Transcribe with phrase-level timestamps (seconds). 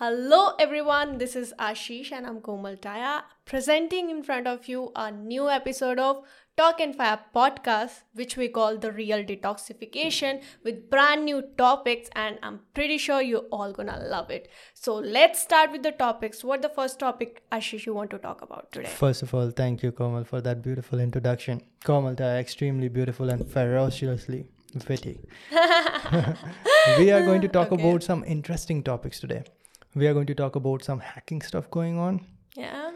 [0.00, 5.10] Hello everyone, this is Ashish and I'm Komal Taya presenting in front of you a
[5.10, 6.24] new episode of
[6.56, 12.38] Talk and Fire podcast, which we call the real detoxification with brand new topics, and
[12.42, 14.48] I'm pretty sure you're all gonna love it.
[14.72, 16.42] So let's start with the topics.
[16.42, 18.88] What the first topic, Ashish, you want to talk about today?
[18.88, 21.60] First of all, thank you, Komal, for that beautiful introduction.
[21.84, 24.46] Komal Taya, extremely beautiful and ferociously
[24.88, 25.20] witty.
[26.98, 27.82] we are going to talk Okay.
[27.82, 29.44] about some interesting topics today.
[29.94, 32.20] We are going to talk about some hacking stuff going on.
[32.56, 32.90] Yeah.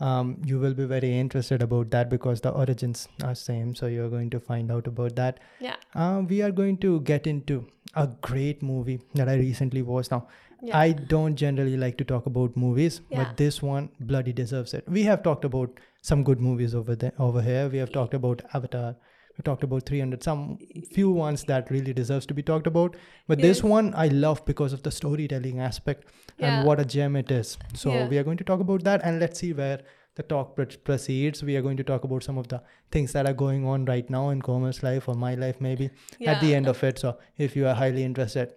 [0.00, 3.74] Um, you will be very interested about that because the origins are same.
[3.74, 5.38] So you're going to find out about that.
[5.60, 5.76] Yeah.
[5.94, 10.10] Uh, we are going to get into a great movie that I recently watched.
[10.10, 10.26] Now,
[10.66, 10.76] Yeah.
[10.78, 13.18] I don't generally like to talk about movies, Yeah.
[13.22, 14.86] but this one bloody deserves it.
[14.98, 15.80] We have talked about
[16.10, 17.68] some good movies over there, over here.
[17.74, 18.94] We have talked about Avatar.
[19.38, 20.22] We talked about 300.
[20.22, 20.58] Some
[20.92, 22.96] few ones that really deserves to be talked about.
[23.26, 26.04] But this one I love because of the storytelling aspect
[26.38, 26.58] Yeah.
[26.58, 27.58] and what a gem it is.
[27.74, 28.08] So Yeah.
[28.08, 29.80] we are going to talk about that and let's see where
[30.16, 31.42] the talk pr- proceeds.
[31.42, 34.08] We are going to talk about some of the things that are going on right
[34.08, 35.90] now in Komal's life or my life maybe
[36.24, 37.00] at the end of it.
[37.00, 38.50] So if you are highly interested,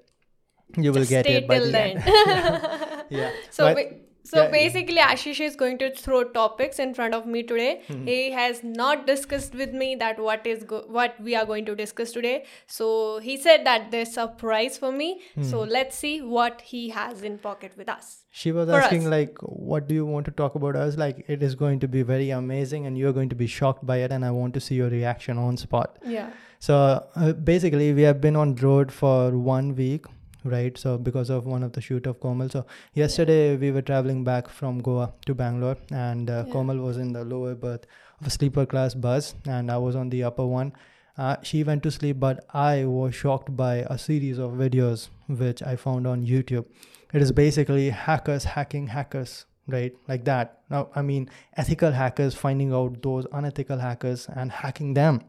[0.77, 1.97] you will Just get it by the then.
[1.97, 3.01] end.
[3.09, 3.31] yeah.
[3.49, 4.51] So, But- so yeah.
[4.51, 7.69] basically, Ashish is going to throw topics in front of me today.
[7.87, 8.05] Hmm.
[8.11, 11.75] He has not discussed with me that what is go- what we are going to
[11.81, 12.35] discuss today.
[12.77, 12.87] So
[13.27, 15.09] he said that there's a surprise for me.
[15.51, 15.69] So Hmm.
[15.77, 18.09] let's see what he has in pocket with us.
[18.41, 19.13] She was For asking us.
[19.17, 21.87] like, "What do you want to talk about?" I was like, "It is going to
[21.95, 24.53] be very amazing, and you are going to be shocked by it, and I want
[24.59, 26.29] to see your reaction on spot." Yeah.
[26.67, 26.75] So
[27.15, 29.15] uh, basically, we have been on road for
[29.47, 30.05] one week,
[30.43, 30.77] right?
[30.77, 32.49] So because of one of the shoot of Komal.
[32.49, 36.53] So yesterday we were traveling back from Goa to Bangalore, and uh, Yeah.
[36.53, 37.85] Komal was in the lower berth
[38.21, 40.73] of a sleeper class bus, and I was on the upper one.
[41.17, 45.63] Uh, she went to sleep, but I was shocked by a series of videos which
[45.63, 46.65] I found on YouTube.
[47.13, 49.93] It is basically hackers hacking hackers, right?
[50.07, 50.59] Like that.
[50.69, 55.21] Now, I mean, ethical hackers finding out those unethical hackers and hacking them.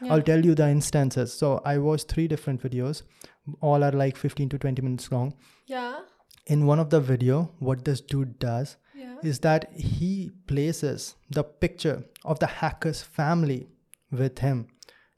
[0.00, 0.12] Yeah.
[0.12, 1.32] I'll tell you the instances.
[1.32, 3.02] So I watched three different videos.
[3.60, 5.34] All are like 15 to 20 minutes long.
[5.66, 6.00] Yeah.
[6.46, 9.16] In one of the video, what this dude does Yeah.
[9.22, 13.68] is that he places the picture of the hacker's family
[14.10, 14.66] with him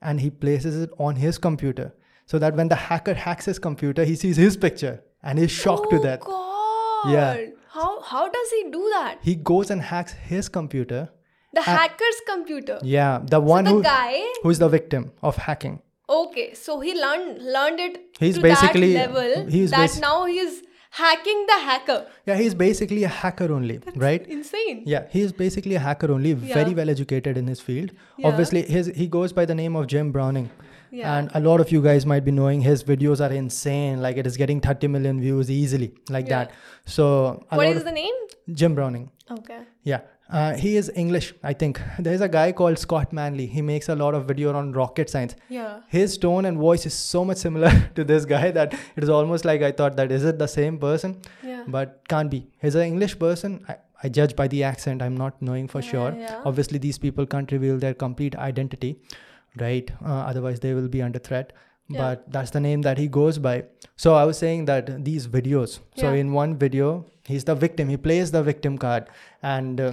[0.01, 1.93] and he places it on his computer
[2.27, 5.91] so that when the hacker hacks his computer, he sees his picture and is shocked
[5.91, 6.21] to oh that.
[6.21, 7.13] God.
[7.13, 7.47] Yeah.
[7.71, 9.19] How how does he do that?
[9.23, 11.09] He goes and hacks his computer.
[11.53, 12.79] The uh, hacker's computer.
[12.83, 14.23] Yeah, the one the who guy.
[14.43, 15.81] who's the victim of hacking.
[16.11, 20.25] Okay, so he learned learned it He's to basically- that level he's that basi- now
[20.27, 22.07] he's hacking the hacker.
[22.27, 24.27] Yeah, he's basically a hacker only, right?
[24.27, 24.83] Insane.
[24.87, 27.93] Yeah, he is basically a hacker only, very well educated in his field.
[28.17, 28.29] Yeah.
[28.29, 30.51] Obviously, his he goes by the name of Jim Browning.
[30.91, 31.17] Yeah.
[31.19, 34.01] And a lot of you guys might be knowing his videos are insane.
[34.01, 36.45] Like it is getting 30 million views easily, like Yeah.
[36.45, 36.53] that.
[36.87, 38.15] So What is the name?
[38.53, 39.11] Jim Browning.
[39.31, 39.59] Okay.
[39.85, 40.01] Yeah.
[40.31, 41.81] Uh, he is English, I think.
[41.99, 43.47] There's a guy called Scott Manley.
[43.47, 45.35] He makes a lot of video on rocket science.
[45.49, 45.81] Yeah.
[45.89, 49.47] His tone and voice is so much similar to this guy that it is almost
[49.47, 51.21] like I thought that is it the same person?
[51.43, 51.65] Yeah.
[51.67, 52.47] but can't be.
[52.61, 53.65] He's an English person.
[53.69, 55.01] I, I judge by the accent.
[55.03, 56.15] I'm not knowing for Yeah, sure.
[56.19, 56.43] yeah.
[56.45, 59.01] Obviously, these people can't reveal their complete identity,
[59.59, 59.91] right?
[60.05, 61.53] Uh, otherwise, they will be under threat.
[61.89, 62.01] Yeah.
[62.01, 63.65] But that's the name that he goes by.
[63.97, 65.79] So I was saying that these videos.
[65.97, 67.89] So in one video, he's the victim.
[67.89, 69.09] He plays the victim card,
[69.43, 69.93] and uh,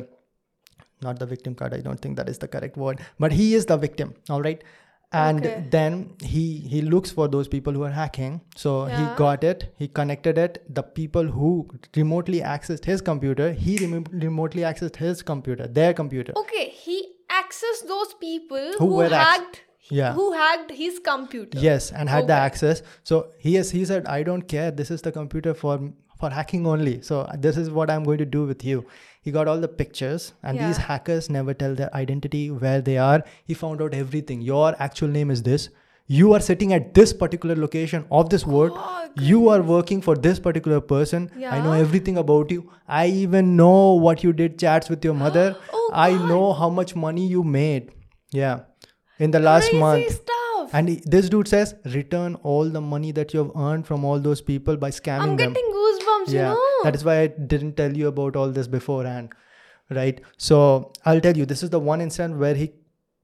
[1.02, 1.74] not the victim card.
[1.74, 3.00] I don't think that is the correct word.
[3.20, 4.14] But he is the victim.
[4.30, 4.64] All right.
[5.12, 5.64] And Okay.
[5.74, 8.42] then he he looks for those people who are hacking.
[8.56, 9.66] So he got it.
[9.78, 10.58] He connected it.
[10.80, 11.52] The people who
[11.96, 16.34] remotely accessed his computer, he remo- remotely accessed his computer, their computer.
[16.44, 16.98] Okay, he
[17.42, 20.14] accessed those people Who who, were ac- hacked Yeah.
[20.14, 21.60] who hacked his computer.
[21.60, 22.82] Yes, and had the access.
[23.04, 24.72] So he has he said, I don't care.
[24.84, 25.80] This is the computer for
[26.20, 27.02] for hacking only.
[27.12, 28.86] So this is what I'm going to do with you.
[29.26, 33.24] He got all the pictures, and these hackers never tell their identity, where they are.
[33.52, 34.42] He found out everything.
[34.50, 35.68] Your actual name is this.
[36.16, 38.74] You are sitting at this particular location of this word.
[38.76, 41.26] Oh, You are working for this particular person.
[41.54, 42.60] I know everything about you.
[42.88, 45.48] I even know what you did chats with your mother.
[45.80, 47.92] Oh, I know how much money you made.
[48.32, 48.62] Yeah.
[49.26, 50.12] In the last Crazy month.
[50.12, 50.45] stuff.
[50.74, 54.42] And this dude says, return all the money that you have earned from all those
[54.42, 55.30] people by scamming them.
[55.32, 55.54] I'm them.
[55.54, 56.84] getting goosebumps, yeah, you know.
[56.84, 59.34] that is why I didn't tell you about all this beforehand,
[59.90, 60.20] right?
[60.38, 62.74] So I'll tell you, this is the one instance where he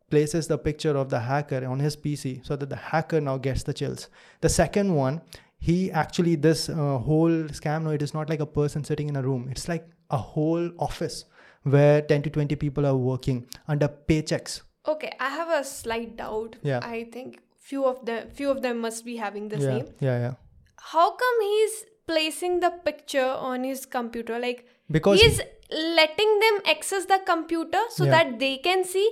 [0.09, 3.63] places the picture of the hacker on his PC so that the hacker now gets
[3.63, 4.09] the chills.
[4.41, 5.21] The second one,
[5.59, 7.83] he actually this uh, whole scam.
[7.83, 9.47] No, it is not like a person sitting in a room.
[9.49, 11.25] It's like a whole office
[11.63, 14.61] where 10 to 20 people are working under paychecks.
[14.87, 16.55] Okay, I have a slight doubt.
[16.63, 16.79] Yeah.
[16.83, 19.87] I think few of them few of them must be having the yeah, same.
[19.99, 20.33] yeah, yeah.
[20.93, 25.41] How come he's placing the picture on his computer like Because- he's
[25.99, 28.11] letting them access the computer so Yeah.
[28.15, 29.05] that they can see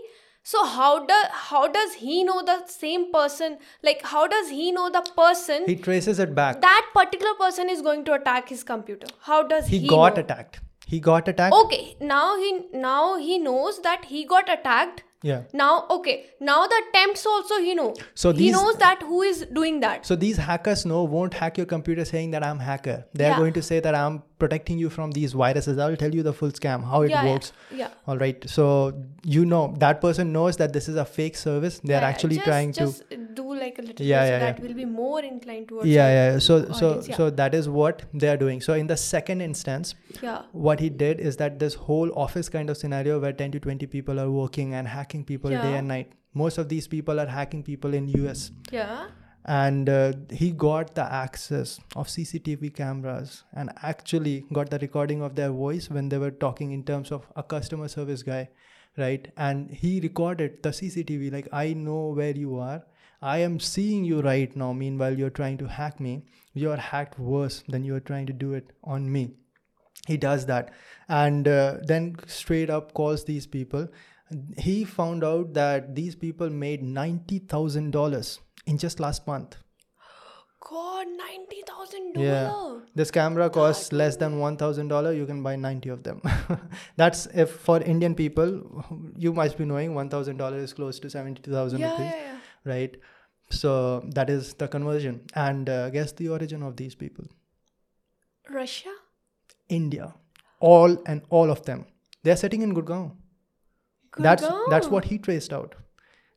[0.44, 3.58] so how does how does he know the same person
[3.90, 7.82] like how does he know the person he traces it back that particular person is
[7.82, 10.24] going to attack his computer how does he, he, got know?
[10.24, 15.42] attacked he got attacked okay now he now he knows that he got attacked yeah
[15.52, 19.80] now okay now the attempts also he know So he knows that who is doing
[19.82, 23.06] that So these hackers know won't hack your computer saying that I'm hacker.
[23.14, 23.38] They're Yeah.
[23.38, 25.78] going to say that I'm protecting you from these viruses.
[25.78, 27.52] I'll tell you the full scam, how it yeah, works.
[27.72, 28.50] yeah yeah All right.
[28.50, 28.66] So
[29.36, 31.80] you know that person knows that this is a fake service.
[31.84, 33.04] They're Yeah, actually just, trying to just
[33.40, 34.68] do like a little Yeah, bit so yeah, that yeah.
[34.68, 36.40] will be more inclined towards yeah, yeah.
[36.48, 37.18] So so audience, yeah.
[37.22, 38.62] so that is what they are doing.
[38.70, 42.70] So in the second instance, yeah what he did is that this whole office kind
[42.76, 46.14] of scenario where 10 to 20 people are working and hacking people day and night.
[46.34, 48.52] Most of these people are hacking people in US.
[48.72, 49.08] yeah
[49.46, 55.36] and uh, he got the access of CCTV cameras and actually got the recording of
[55.36, 58.50] their voice when they were talking in terms of a customer service guy,
[58.98, 59.32] right?
[59.38, 62.84] And he recorded the CCTV like I know where you are.
[63.22, 64.72] I am seeing you right now.
[64.74, 66.24] Meanwhile, you're trying to hack me.
[66.54, 69.32] You are hacked worse than you are trying to do it on me.
[70.08, 70.72] He does that
[71.08, 73.88] and uh, then straight up calls these people.
[74.58, 79.58] He found out that these people made $90,000 in just last month.
[80.70, 82.30] god ninety thousand dollars.
[82.30, 82.80] Yeah.
[83.00, 85.18] This camera costs less than $1,000.
[85.18, 86.22] You can buy 90 of them.
[87.02, 88.50] That's if for Indian people,
[89.26, 92.98] you must be knowing $1,000 is close to 72,000 yeah, rupees, yeah yeah right?
[93.50, 95.22] So that is the conversion.
[95.34, 97.26] And uh, guess the origin of these people
[98.50, 98.90] russia
[99.70, 100.14] India.
[100.60, 101.86] All and all of them.
[102.24, 103.12] They're sitting in Gurgaon.
[104.18, 105.76] That's that's what he traced out.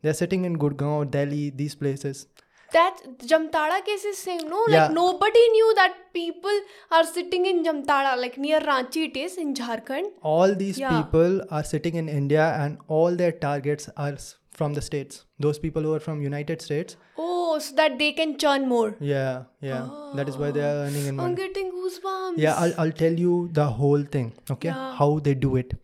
[0.03, 2.27] They're sitting in Gurgaon, Delhi, these places.
[2.75, 3.01] that
[3.31, 4.77] jamtara case is same no Yeah.
[4.85, 6.61] like nobody knew that people
[6.99, 10.95] are sitting in jamtara like near ranchi it is in jharkhand All these Yeah.
[11.01, 14.15] people are sitting in India, and all their targets are
[14.61, 15.21] from the states.
[15.49, 16.97] Those people who are from United States.
[17.27, 19.93] oh so that they can churn more Yeah, yeah.
[20.21, 23.21] That is why they are earning in ah, i'm getting goosebumps Yeah, I'll, I'll tell
[23.29, 24.73] you the whole thing, okay?
[24.75, 24.85] Yeah.
[25.03, 25.77] How they do it.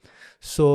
[0.55, 0.67] So,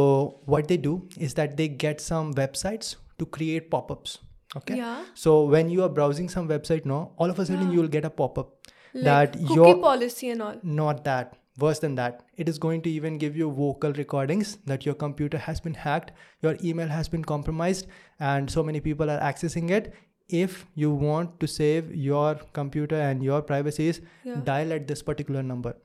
[0.56, 0.94] what they do
[1.30, 4.18] is that they get some websites to create pop ups,
[4.62, 4.78] okay?
[4.78, 5.04] Yeah.
[5.26, 8.06] So, when you are browsing some website, no, all of a sudden you will get
[8.12, 8.54] a pop up
[8.96, 11.32] like that cookie your policy and all not that
[11.62, 15.40] worse than that it is going to even give you vocal recordings that your computer
[15.46, 16.12] has been hacked
[16.46, 17.88] your email has been compromised
[18.32, 19.90] and so many people are accessing it
[20.42, 24.40] if you want to save your computer and your privacies Yeah.
[24.52, 25.76] dial at this particular number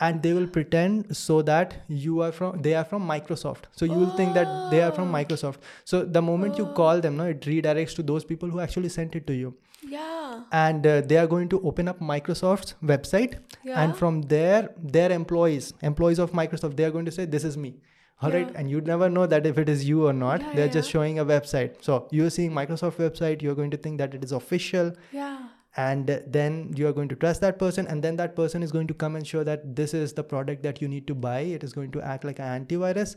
[0.00, 3.66] and they will pretend so that you are from they are from microsoft.
[3.72, 5.58] So you will think that they are from microsoft.
[5.84, 9.14] So the moment you call them no it redirects to those people who actually sent
[9.14, 9.54] it to you.
[9.82, 10.42] Yeah.
[10.52, 13.38] And uh, they are going to open up microsoft's website.
[13.62, 13.82] Yeah.
[13.82, 17.56] and from there their employees employees of microsoft they are going to say this is
[17.56, 17.74] me.
[18.22, 18.48] All right?
[18.48, 18.58] Yeah.
[18.60, 20.40] and you'd never know that if it is you or not.
[20.40, 21.82] Yeah, they're just showing a website.
[21.86, 23.42] So you're seeing microsoft website.
[23.42, 24.92] You're going to think that it is official.
[25.12, 25.38] Yeah
[25.80, 28.88] and then you are going to trust that person and then that person is going
[28.92, 31.40] to come and show that this is the product that you need to buy.
[31.58, 33.16] It is going to act like an antivirus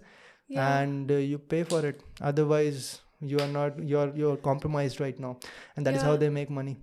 [0.53, 0.79] Yeah.
[0.79, 2.01] and uh, you pay for it.
[2.31, 3.01] Otherwise
[3.33, 5.37] you are not you're you're compromised right now.
[5.75, 6.77] And that is how they make money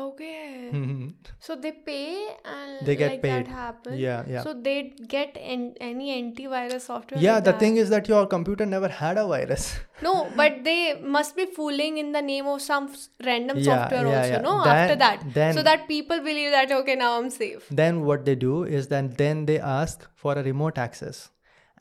[0.00, 0.70] okay.
[0.72, 1.14] Mhm.
[1.46, 2.08] so they pay
[2.54, 3.32] and They get like paid.
[3.32, 3.98] that happens.
[3.98, 4.42] Yeah yeah.
[4.46, 4.74] So they
[5.14, 7.60] get an, any antivirus software yeah like the that?
[7.60, 9.66] thing is that your computer never had a virus.
[10.06, 10.80] No but they
[11.16, 12.88] must be fooling in the name of some
[13.30, 14.40] random Yeah, software yeah, also yeah.
[14.48, 14.56] no?
[14.64, 15.24] Then- after that.
[15.38, 17.68] then- so that people believe that okay now i'm safe.
[17.84, 21.22] Then what they do is that then they ask for a remote access.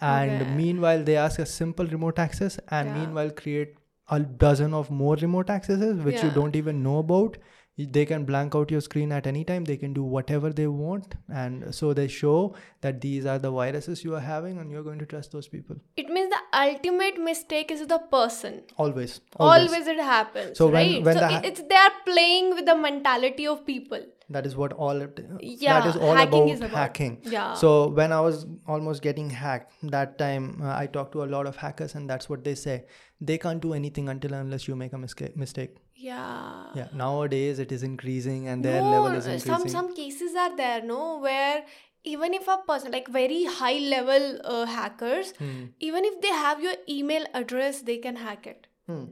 [0.01, 0.53] And Okay.
[0.61, 3.75] meanwhile they ask a simple remote access and meanwhile create
[4.15, 7.37] a dozen of more remote accesses which you don't even know about
[7.77, 9.65] they can blank out your screen at any time.
[9.65, 11.15] They can do whatever they want.
[11.33, 14.99] And so they show that these are the viruses you are having and you're going
[14.99, 15.75] to trust those people.
[15.97, 18.61] It means the ultimate mistake is the person.
[18.77, 19.19] Always.
[19.37, 21.03] Always, it happens So when- right?
[21.03, 23.99] when so the ha- it's they are playing with the mentality of people.
[24.29, 26.71] That is what all it, Yeah, that is all hacking about, is about.
[26.71, 27.17] hacking.
[27.25, 27.53] Yeah.
[27.53, 31.45] so when i was almost getting hacked that time uh, i talked to a lot
[31.45, 32.85] of hackers and that's what they say.
[33.21, 37.71] They can't do anything until unless you make a mistake mistake yeah yeah nowadays it
[37.71, 41.19] is increasing and their no, level is uh, increasing some some cases are there no
[41.19, 41.63] where
[42.03, 45.65] even if a person like very high level uh, hackers Hmm.
[45.79, 49.05] even if they have your email address they can hack it Hmm.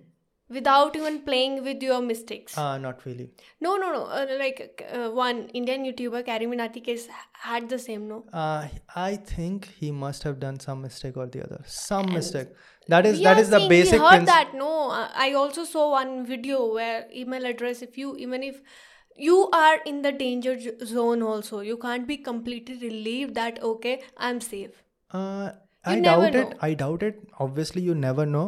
[0.56, 3.26] Without even playing with your mistakes uh, not really
[3.66, 4.60] no no no uh, like
[4.98, 7.08] uh, one indian youtuber CarryMinati case
[7.48, 8.68] had the same no uh,
[9.06, 12.54] i think he must have done some mistake or the other some mistake
[12.94, 14.72] That is that is that are is the basic we heard that no
[15.26, 18.62] i also saw one video where email address if you even if
[19.28, 20.56] you are in the danger
[20.94, 23.96] zone also you can't be completely relieved that okay
[24.30, 24.82] i'm safe
[25.20, 25.52] Uh,
[25.92, 26.36] I doubt it.
[26.36, 26.58] know.
[26.66, 27.18] I doubt it.
[27.46, 28.44] Obviously, you never know.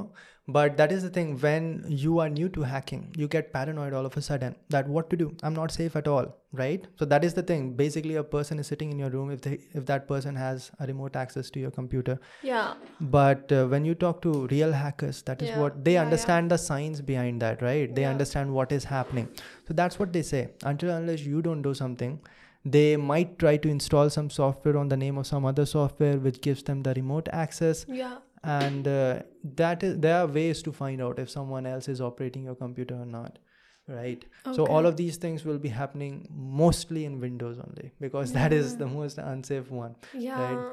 [0.48, 1.38] But that is the thing.
[1.40, 5.10] When you are new to hacking, you get paranoid all of a sudden that what
[5.10, 5.36] to do.
[5.42, 6.86] I'm not safe at all, right?
[7.00, 7.74] So that is the thing.
[7.74, 10.86] Basically, a person is sitting in your room if they if that person has a
[10.86, 12.20] remote access to your computer.
[12.44, 12.76] yeah
[13.18, 15.60] But uh, when you talk to real hackers, that is Yeah.
[15.64, 16.06] what they Yeah, yeah.
[16.06, 17.96] understand the science behind that, right?
[18.00, 18.12] They Yeah.
[18.16, 19.30] understand what is happening.
[19.68, 20.44] So that's what they say.
[20.74, 22.20] Until unless you don't do something,
[22.78, 26.40] they might try to install some software on the name of some other software which
[26.48, 29.22] gives them the remote access yeah and uh,
[29.56, 32.96] that is there are ways to find out if someone else is operating your computer
[32.96, 33.40] or not
[33.88, 34.26] right?
[34.48, 34.56] Okay.
[34.56, 38.78] so all of these things will be happening mostly in windows only because that is
[38.78, 40.64] the most unsafe one yeah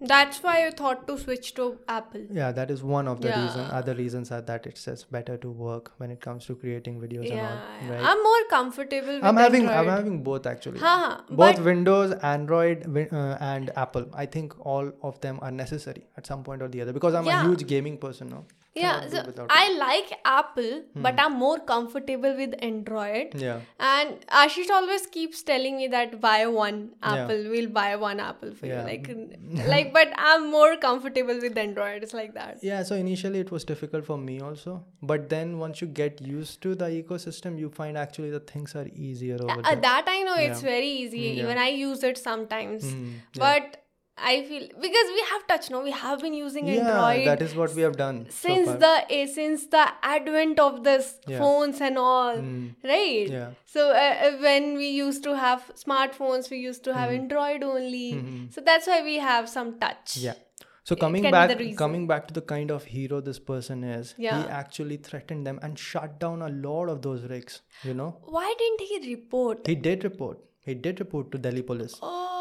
[0.00, 3.60] that's why i thought to switch to apple yeah that is one of the reason
[3.62, 3.78] Yeah.
[3.78, 7.26] other reasons are that it's just better to work when it comes to creating videos
[7.28, 7.94] yeah, and all yeah.
[7.94, 12.84] right i'm more comfortable with i'm having i'm having both actually ha, both windows android
[13.10, 16.82] uh, and apple i think all of them are necessary at some point or the
[16.82, 17.40] other because i'm Yeah.
[17.42, 18.44] a huge gaming person now
[18.82, 19.46] yeah so Hmm.
[19.58, 20.72] i like apple
[21.06, 23.34] but i'm more comfortable with android.
[23.42, 23.60] Yeah.
[23.90, 26.78] And ashish always keeps telling me that buy one
[27.12, 28.80] apple we'll buy one apple for Yeah.
[28.80, 29.08] you like
[29.74, 32.02] like but i'm more comfortable with android.
[32.08, 32.58] It's like that.
[32.70, 34.76] Yeah, so initially it was difficult for me also,
[35.12, 38.86] but then once you get used to the ecosystem, you find actually the things are
[39.08, 39.80] easier over Uh, there.
[39.88, 41.24] that i know it's very easy.
[41.24, 41.42] Mm, yeah.
[41.44, 42.92] even i use it sometimes.
[42.92, 43.10] Yeah.
[43.46, 43.82] but
[44.18, 47.54] i feel because we have touch no we have been using yeah, android that is
[47.54, 48.78] what we have done since far.
[48.78, 51.38] the eh, since the advent of this Yeah.
[51.38, 53.50] phones and all Mm, right yeah.
[53.66, 58.08] so uh, uh, when we used to have smartphones we used to have android only
[58.14, 58.52] Mhm.
[58.54, 60.42] so that's why we have some touch Yeah.
[60.88, 64.36] So coming back, coming back to the kind of hero this person is, Yeah.
[64.42, 67.56] he actually threatened them and shut down a lot of those rigs.
[67.82, 68.06] You know,
[68.36, 70.38] why didn't he report he did report.
[70.66, 71.94] He did report to Delhi police.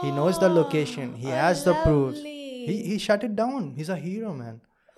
[0.03, 1.13] he knows the location.
[1.25, 2.21] He has the proofs.
[2.21, 2.33] He
[2.67, 3.65] Oh, he shut it down.
[3.79, 4.55] He's a hero, man.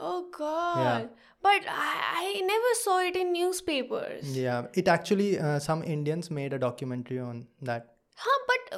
[0.07, 1.05] oh god Yeah.
[1.45, 1.93] but I,
[2.23, 4.67] I never saw it in newspapers Yeah.
[4.81, 7.87] It actually uh, some Indians made a documentary on that.
[8.25, 8.77] huh but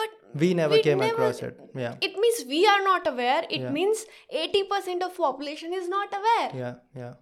[0.00, 1.60] but We never We came never- across it.
[1.84, 1.94] Yeah.
[2.08, 3.70] it means we are not aware it Yeah.
[3.78, 4.02] means
[4.42, 6.74] 80% of population is not aware Yeah.
[7.04, 7.14] Yeah.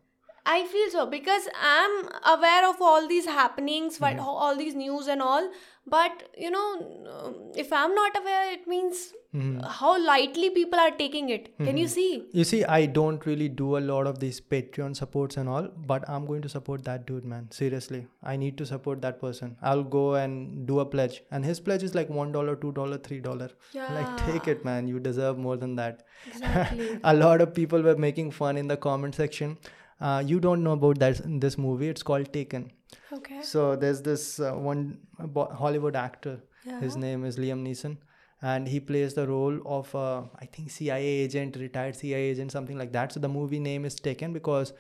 [0.55, 1.93] I feel so because I'm
[2.33, 4.27] aware of all these happenings, Mm-hmm.
[4.47, 5.47] all these news and all.
[5.87, 6.67] But you know,
[7.13, 9.63] um, if I'm not aware, it means Mm-hmm.
[9.69, 11.47] how lightly people are taking it.
[11.59, 12.25] Can you see?
[12.33, 16.09] You see, I don't really do a lot of these Patreon supports and all, but
[16.09, 17.51] I'm going to support that dude, man.
[17.51, 19.57] Seriously, I need to support that person.
[19.61, 22.97] I'll go and do a pledge, and his pledge is like one dollar, two dollar,
[22.97, 23.51] three dollar.
[23.73, 23.93] yeah.
[23.93, 24.87] Like, take it, man.
[24.87, 26.05] You deserve more than that.
[26.29, 27.01] Exactly.
[27.03, 29.59] a lot of people were making fun in the comment section.
[30.01, 31.89] Uh, you don't know about that this movie.
[31.89, 32.71] It's called Taken.
[33.17, 33.43] Okay.
[33.43, 36.41] So there's this uh, one bo- Hollywood actor.
[36.81, 37.97] His name is Liam Neeson,
[38.43, 42.79] and he plays the role of uh, I think CIA agent, retired CIA agent, something
[42.79, 43.13] like that.
[43.13, 44.73] So the movie name is taken because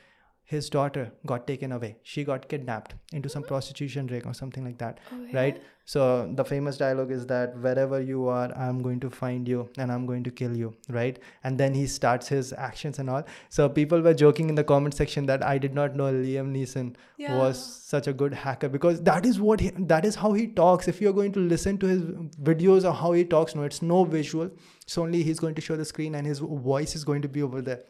[0.44, 1.96] his daughter got taken away.
[2.02, 3.48] She got kidnapped into some hmm.
[3.48, 5.62] prostitution ring or something like that, oh, right?
[5.86, 9.92] So the famous dialogue is that wherever you are, I'm going to find you and
[9.92, 11.18] I'm going to kill you, right?
[11.44, 13.24] And then he starts his actions and all.
[13.50, 16.94] So people were joking in the comment section that I did not know Liam Neeson
[17.18, 17.36] Yeah.
[17.36, 20.88] was such a good hacker because that is what he, that is how he talks.
[20.88, 24.04] If you're going to listen to his videos or how he talks, no, it's no
[24.04, 24.50] visual.
[24.82, 27.42] It's only he's going to show the screen and his voice is going to be
[27.42, 27.84] over there.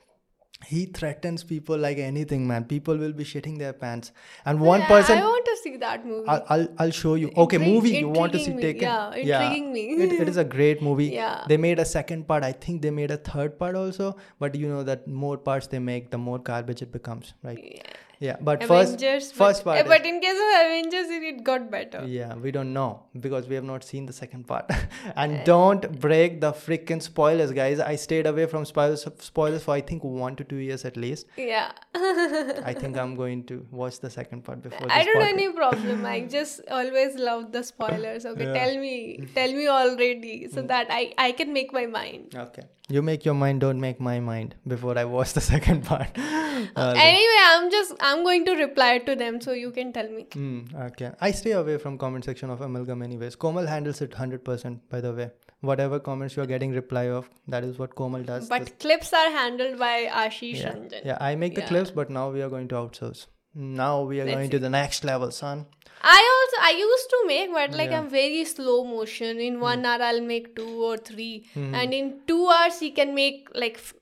[0.66, 2.64] He threatens people like anything, man.
[2.64, 4.12] People will be shitting their pants.
[4.44, 6.28] And one I- person, I want to see that movie.
[6.28, 7.30] I'll, I'll, I'll show you.
[7.37, 8.62] Okay, Intrig- movie you want to see me.
[8.62, 8.83] taken?
[8.83, 9.85] Yeah, intriguing me.
[10.04, 11.11] It, it is a great movie.
[11.21, 11.44] Yeah.
[11.49, 12.44] They made a second part.
[12.44, 14.16] I think they made a third part also.
[14.38, 17.59] But you know that more parts they make, the more garbage it becomes, right?
[17.62, 17.83] Yeah.
[18.21, 19.33] Yeah, but Avengers.
[19.33, 19.78] first, first but, part.
[19.78, 22.04] eh, is- but in case of Avengers, it, got better.
[22.06, 24.71] yeah, we don't know because we have not seen the second part.
[25.16, 27.80] and don't break the freaking spoilers, guys.
[27.80, 31.26] I stayed away from spoilers, spoilers for I think one to two years at least.
[31.37, 31.73] Yeah.
[31.94, 34.87] I think I'm going to watch the second part before.
[34.90, 36.04] I don't have any problem.
[36.06, 38.25] I just always love the spoilers.
[38.26, 38.52] Okay, Yeah.
[38.64, 42.35] tell me, tell me already, so that I I can make my mind.
[42.47, 42.62] Okay.
[42.90, 46.16] You make your mind, don't make my mind before I watch the second part.
[46.76, 50.24] Uh, Anyway, I'm just I'm going to reply to them, so you can tell me.
[50.30, 51.10] Mm, okay.
[51.20, 53.34] I stay away from comment section of Amalgam anyways.
[53.36, 55.30] Komal handles it 100% by the way.
[55.60, 58.48] Whatever comments you're getting reply of, that is what Komal does.
[58.48, 60.72] But clips are handled by Ashish yeah.
[60.72, 61.04] Ranjan.
[61.04, 61.68] yeah, I make the Yeah.
[61.68, 63.26] clips, but now we are going to outsource.
[63.54, 65.66] Now we are Let's going to the next level, son.
[66.12, 67.99] I also I used to make, but like Yeah.
[67.99, 69.40] I'm very slow motion.
[69.49, 71.75] In one hour, I'll make two or 3 Mhm.
[71.82, 73.94] and in two hours, he can make like f-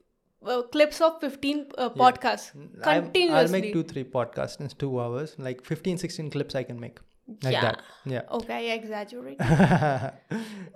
[0.55, 2.73] uh, clips of fifteen uh, podcasts I'm-
[3.05, 3.41] continuously.
[3.43, 5.35] I'll make two, three podcasts in two hours.
[5.49, 6.99] Like 15, 16 clips I can make.
[7.47, 7.61] like Yeah.
[7.65, 7.83] that
[8.13, 9.37] yeah Okay, I exaggerate.
[9.51, 10.11] yeah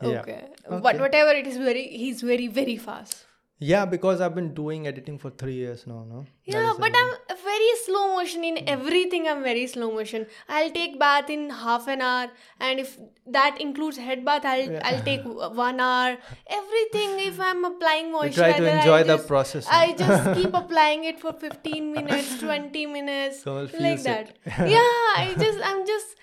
[0.03, 0.19] Okay.
[0.21, 0.43] Okay.
[0.85, 3.17] But whatever it is, very he's very very fast.
[3.59, 6.93] Yeah because i've been doing editing for three years now no Yeah, but.
[7.03, 7.13] I'm
[7.47, 9.27] very slow motion in everything.
[9.29, 10.27] I'm very slow motion.
[10.49, 12.29] I'll take bath in half an hour,
[12.61, 12.91] and if
[13.37, 15.23] that includes head bath, I'll I'll take
[15.61, 16.17] one hour.
[16.59, 17.15] Everything.
[17.27, 20.55] If I'm applying you moisturizer, try to I enjoy the just- process I just keep
[20.63, 24.37] applying it for 15 minutes, 20 minutes, Komal like that.
[24.77, 26.17] yeah, I just, I'm just,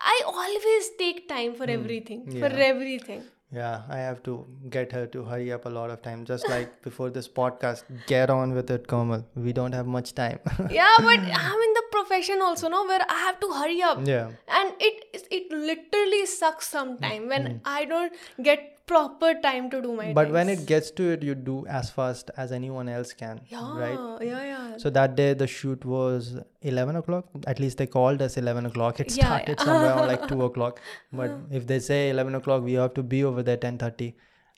[0.00, 2.66] I always take time for everything, for Hmm.
[2.72, 3.22] everything.
[3.54, 6.24] Yeah, I have to get her to hurry up a lot of time.
[6.24, 9.24] Just like before this podcast, get on with it, Komal.
[9.36, 10.40] We don't have much time.
[10.70, 13.98] Yeah, but I'm in the profession also, no, where I have to hurry up.
[14.06, 14.30] yeah.
[14.48, 17.56] and it it literally sucks sometime when Hmm.
[17.64, 18.12] i don't
[18.48, 21.90] get proper time to do my But when it gets to it, you do as
[21.90, 23.40] fast as anyone else can.
[23.54, 24.26] yeah Right?
[24.30, 27.24] yeah yeah So that day the shoot was 11 o'clock.
[27.46, 29.00] At least they called us 11 o'clock.
[29.00, 29.64] It Yeah, started yeah.
[29.64, 30.80] somewhere around like 2 o'clock.
[31.12, 34.12] But if they say 11 o'clock, we have to be over there 10.30.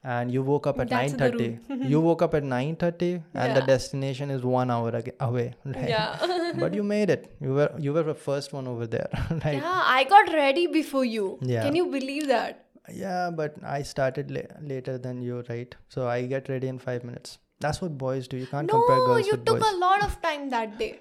[0.04, 1.88] And you woke up at That's the 9.30.
[1.92, 5.46] you woke up at 9.30 and the destination is one hour ag- away.
[5.64, 5.88] Right?
[5.88, 7.24] yeah but you made it.
[7.40, 9.08] You were you were the first one over there,
[9.44, 9.56] right?
[9.62, 11.64] yeah i got ready before you Yeah.
[11.64, 12.62] can you believe that
[12.92, 15.74] Yeah, but I started la- later than you, right?
[15.88, 17.38] So I get ready in five minutes.
[17.60, 18.36] That's what boys do.
[18.36, 19.72] You can't compare no girls you with took boys.
[19.72, 21.00] a lot of time that day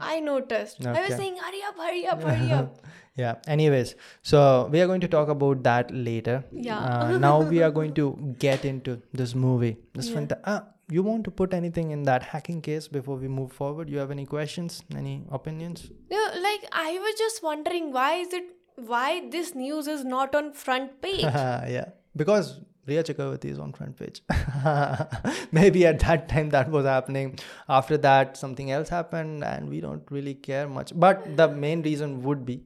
[0.00, 2.76] i noticed i was saying hurry up hurry up hurry up
[3.16, 3.34] yeah.
[3.48, 6.44] Anyways, so we are going to talk about that later.
[6.52, 6.78] Yeah.
[6.78, 9.76] Uh, now we are going to get into this movie.
[9.94, 10.16] This Yeah.
[10.18, 13.90] fanta- ah, you want to put anything in that hacking case before we move forward?
[13.90, 14.82] You have any questions?
[15.02, 15.90] Any opinions?
[16.10, 18.46] yeah like i was just wondering why is it
[18.86, 23.98] why this news is not on front page yeah, because Rhea Chakraborty is on front
[23.98, 24.22] page.
[25.52, 27.38] Maybe at that time that was happening.
[27.68, 30.92] After that, something else happened, and we don't really care much.
[30.98, 32.62] But the main reason would be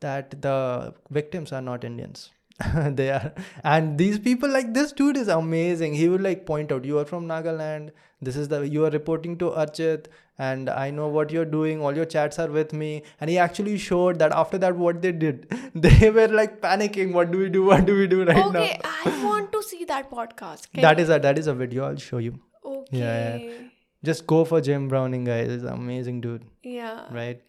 [0.00, 2.30] that the victims are not Indians.
[2.74, 3.32] they are,
[3.64, 5.94] and these people like this dude is amazing.
[5.94, 7.92] He would like point out, "You are from Nagaland.
[8.20, 10.06] This is the you are reporting to Archit,
[10.38, 11.80] and I know what you're doing.
[11.82, 15.12] All your chats are with me." And he actually showed that after that, what they
[15.12, 15.48] did,
[15.86, 17.12] they were like panicking.
[17.20, 17.64] What do we do?
[17.70, 18.60] What do we do right now?
[18.66, 21.54] okay i want to see that podcast Can That you- is a that is a
[21.64, 21.88] video.
[21.90, 22.38] I'll show you.
[22.64, 23.66] okay yeah.
[24.08, 25.48] Just go for Jim Browning, guys.
[25.52, 27.40] He's an amazing dude, yeah right?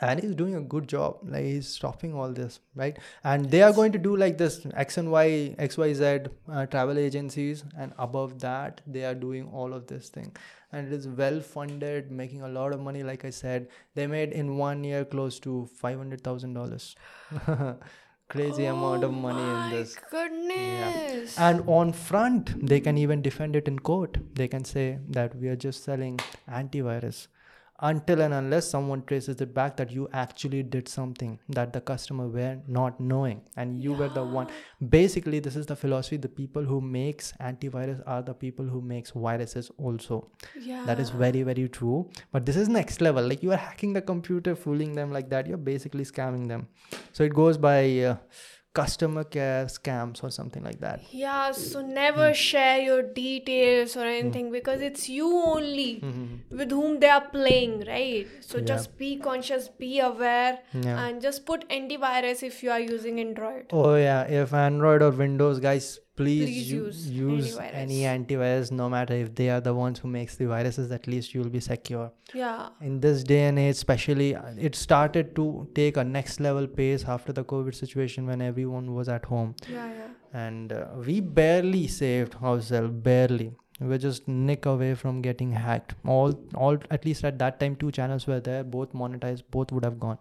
[0.00, 1.18] And he's doing a good job.
[1.34, 2.96] Like he's stopping all this, right?
[3.32, 6.18] And they are going to do like this X and Y, X Y Z
[6.52, 10.32] uh, travel agencies, and above that they are doing all of this thing,
[10.74, 13.02] and it is well funded, making a lot of money.
[13.02, 16.94] Like I said, they made in one year close to five hundred thousand dollars.
[18.28, 19.96] Crazy oh amount of money in Oh this.
[20.10, 24.18] goodness And on front, they can even defend it in court.
[24.34, 27.28] They can say that we are just selling antivirus
[27.88, 32.26] until and unless someone traces it back that you actually did something that the customer
[32.26, 33.42] were not knowing.
[33.56, 34.48] And you were the one.
[34.88, 36.16] Basically this is the philosophy.
[36.16, 40.30] The people who makes antivirus are the people who makes viruses also.
[40.60, 42.08] Yeah that is very very true.
[42.32, 43.28] But this is next level.
[43.28, 45.46] Like you are hacking the computer fooling them like that.
[45.46, 46.68] You're basically scamming them.
[47.12, 48.16] So it goes by uh,
[48.78, 52.32] customer care scams or something like that yeah so never Hmm.
[52.40, 56.58] share your details or anything because it's you only Mhm.
[56.60, 58.64] with whom they are playing right so Yeah.
[58.72, 61.04] just be conscious be aware Yeah.
[61.04, 65.60] and just put antivirus if you are using android Oh yeah, if Android or Windows,
[65.60, 67.74] guys, please, Please u- use use antivirus.
[67.82, 68.70] any antivirus.
[68.80, 71.60] No matter if they are the ones who makes the viruses, at least you'll be
[71.68, 72.10] secure.
[72.34, 75.46] yeah In this day and age, especially, uh, it started to
[75.80, 79.88] take a next level pace after the COVID situation when everyone was at home, yeah
[79.98, 80.10] yeah
[80.46, 82.92] and uh, we barely saved ourselves.
[83.10, 83.50] Barely,
[83.80, 85.94] we were just nick away from getting hacked.
[86.06, 89.84] All, all, at least at that time, two channels were there, both monetized, both would
[89.84, 90.18] have gone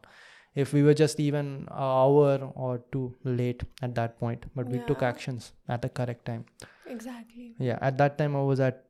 [0.56, 4.80] if we were just even an hour or two late at that point but we
[4.88, 6.46] took actions at the correct time.
[6.86, 7.56] Exactly.
[7.60, 8.84] Yeah at that time i was at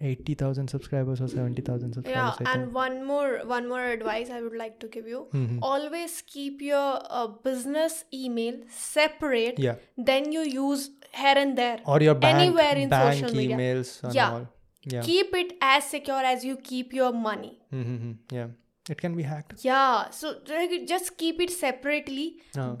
[0.00, 4.78] 80000 subscribers or 70000 subscribers yeah and one more one more advice i would like
[4.80, 5.20] to give you.
[5.32, 5.58] Mhm.
[5.62, 9.76] always keep your uh, business email separate yeah.
[9.96, 11.78] then you use here and there.
[11.86, 13.56] Or your bank, Anywhere in bank social media.
[13.56, 14.44] emails and Yeah.
[14.94, 15.02] yeah.
[15.02, 17.52] Keep it as secure as you keep your money.
[17.72, 18.12] Mm-hmm.
[18.38, 18.48] yeah
[18.90, 20.30] it can be hacked yeah so
[20.92, 22.24] just keep it separately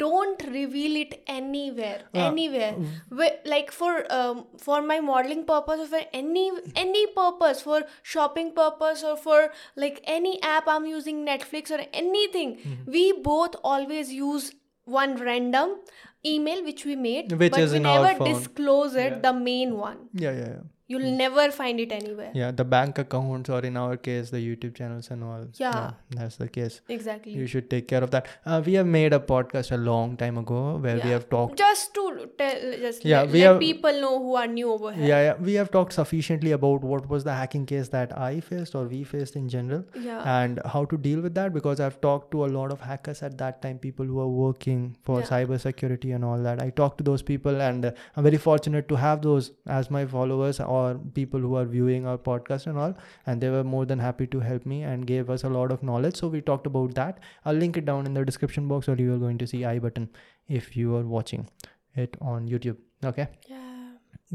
[0.02, 2.72] don't reveal it anywhere Uh, anywhere
[3.20, 6.44] Wh- like for um, for my modeling purpose or for any
[6.84, 9.38] any purpose for shopping purpose or for
[9.84, 12.90] like any app i'm using netflix or anything Mm-hmm.
[12.98, 14.52] we both always use
[14.84, 15.70] one random
[16.26, 18.32] email which we made Which but is we in our never phone.
[18.32, 19.18] disclose it Yeah.
[19.26, 20.62] the main one yeah yeah, yeah.
[20.86, 22.30] You'll never find it anywhere.
[22.34, 25.46] Yeah, the bank accounts, or in our case, the YouTube channels and all.
[25.54, 25.92] Yeah.
[26.10, 26.82] that's the case.
[26.88, 27.32] Exactly.
[27.32, 28.26] You should take care of that.
[28.44, 31.56] Uh, we have made a podcast a long time ago where we have talked.
[31.58, 34.92] just to tell, just Yeah, let, we let have- people know who are new over
[34.92, 35.06] here.
[35.06, 38.74] Yeah, yeah, we have talked sufficiently about what was the hacking case that I faced
[38.74, 39.84] or we faced in general.
[39.98, 40.20] Yeah.
[40.42, 43.38] and how to deal with that because I've talked to a lot of hackers at
[43.38, 45.26] that time, people who are working for Yeah.
[45.26, 46.60] cybersecurity and all that.
[46.60, 50.04] I talked to those people, and uh, I'm very fortunate to have those as my
[50.04, 52.94] followers or people who are viewing our podcast and all.
[53.26, 55.82] And they were more than happy to help me and gave us a lot of
[55.90, 56.16] knowledge.
[56.24, 57.20] So we talked about that.
[57.44, 59.78] I'll link it down in the description box, or you are going to see I
[59.88, 60.08] button
[60.48, 61.48] if you are watching
[62.06, 62.76] it on YouTube.
[63.12, 63.60] Okay yeah.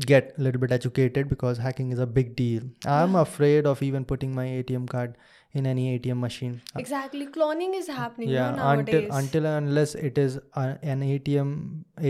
[0.05, 2.63] get a little bit educated because hacking is a big deal.
[2.85, 3.21] I'm Yeah.
[3.21, 5.17] afraid of even putting my ATM card
[5.53, 6.61] in any ATM machine.
[6.83, 7.25] Exactly.
[7.37, 11.53] Cloning is happening yeah, no, until until unless it is an ATM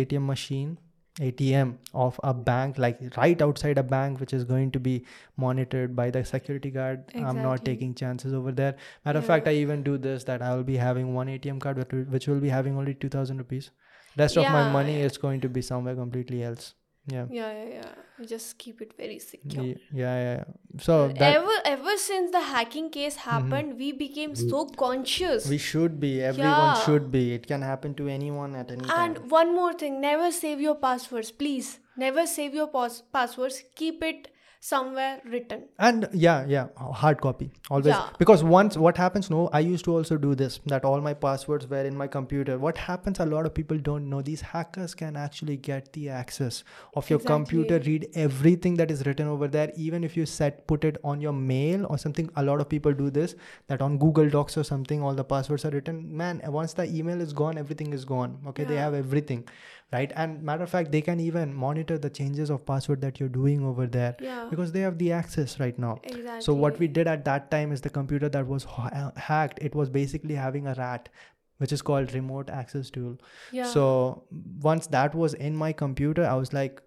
[0.02, 0.78] ATM machine,
[1.19, 5.06] ATM of a bank, like right outside a bank, which is going to be
[5.38, 7.04] monitored by the security guard.
[7.15, 8.76] I'm not taking chances over there.
[9.06, 9.28] Matter of Yeah.
[9.28, 12.39] fact, I even do this that I will be having one ATM card, which will-
[12.39, 13.72] be having only two thousand rupees.
[14.17, 16.74] Rest of my money is going to be somewhere completely else.
[17.12, 17.26] Yeah.
[17.30, 17.91] yeah, yeah, yeah.
[18.19, 19.63] You Just keep it very secure.
[19.63, 20.43] Yeah, yeah, yeah.
[20.80, 23.30] So uh, that ever ever since the hacking case mm-hmm.
[23.30, 25.48] happened, we became so conscious.
[25.50, 26.22] we should be.
[26.22, 26.86] Everyone Yeah.
[26.86, 27.34] should be.
[27.34, 29.00] It can happen to anyone at any time.
[29.17, 31.80] and one more thing, never save your passwords, please.
[31.98, 33.63] Never save your pas- passwords.
[33.76, 34.28] Keep it
[34.62, 35.63] somewhere written.
[35.78, 37.88] And yeah, yeah, hard copy always.
[37.88, 38.10] Yeah.
[38.17, 39.30] Because once what happens?
[39.30, 40.60] No, I used to also do this.
[40.65, 42.58] That all my passwords were in my computer.
[42.60, 43.19] What happens?
[43.19, 44.22] A lot of people don't know.
[44.22, 49.28] These hackers can actually get the access of your computer, read everything that is written
[49.28, 49.72] over there.
[49.76, 52.30] Even if you set put it on your mail or something.
[52.36, 53.36] A lot of people do this.
[53.67, 56.15] That on Google Docs or something, all the passwords are written.
[56.15, 58.38] Man, once the email is gone, everything is gone.
[58.48, 59.48] Okay, they have everything,
[59.93, 60.12] right?
[60.15, 63.63] And matter of fact, they can even monitor the changes of password that you're doing
[63.65, 64.47] over there Yeah.
[64.49, 65.99] because they have the access right now.
[66.04, 66.41] Exactly.
[66.41, 69.60] So what we did at that time is the computer that was ha- uh, hacked.
[69.62, 71.10] It was basically having a rat,
[71.58, 73.17] which is called remote access tool.
[73.52, 73.63] yeah.
[73.63, 74.25] So
[74.62, 76.82] once that was in my computer, I was like,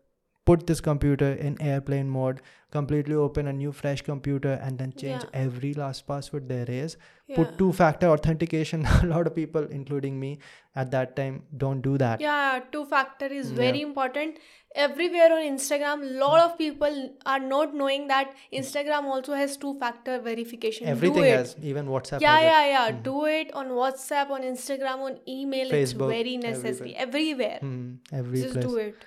[0.44, 5.22] put this computer in airplane mode, completely open a new fresh computer, and then change
[5.24, 5.40] Yeah.
[5.46, 6.96] every last password there is.
[7.28, 7.37] yeah.
[7.37, 8.87] Put two-factor authentication.
[9.02, 10.31] a lot of people, including me,
[10.74, 12.20] at that time, don't do that.
[12.24, 13.57] yeah two factor is Yeah.
[13.61, 14.38] very important
[14.87, 16.94] everywhere on instagram lot of people
[17.33, 22.22] are not knowing that instagram also has two factor verification Everything has, even WhatsApp.
[22.26, 26.94] yeah yeah yeah do it on whatsapp on instagram on email Facebook, it's very necessary
[27.07, 27.90] everywhere Hmm,
[28.22, 28.64] every just place.
[28.66, 29.05] do it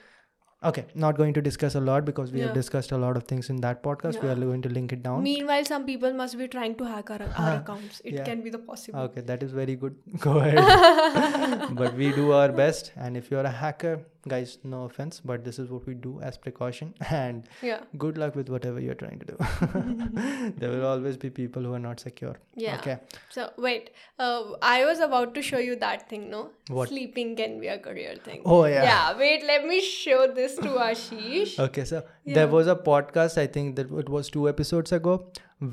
[0.70, 3.50] Okay, not going to discuss a lot because we have discussed a lot of things
[3.50, 4.22] in that podcast.
[4.24, 5.22] We are going to link it down.
[5.28, 8.24] meanwhile some people must be trying to hack our, our accounts it Yeah.
[8.30, 9.96] can be the possible Okay, that is very good.
[10.28, 11.76] Go ahead.
[11.82, 12.92] but we do our best.
[12.96, 13.94] And if you're a hacker,
[14.28, 16.94] guys, no offense, but this is what we do as precaution.
[17.12, 19.38] And yeah good luck with whatever you're trying to do.
[20.58, 22.36] there will always be people who are not secure.
[22.64, 22.96] yeah Okay.
[23.36, 23.90] so wait
[24.26, 26.42] uh, i was about to show you that thing no
[26.78, 26.90] What?
[26.94, 28.84] sleeping can be a career thing Oh, yeah.
[28.90, 32.36] yeah wait let me show this to ashish Okay, so Yeah.
[32.36, 35.26] there was a podcast, I think that it was two episodes ago,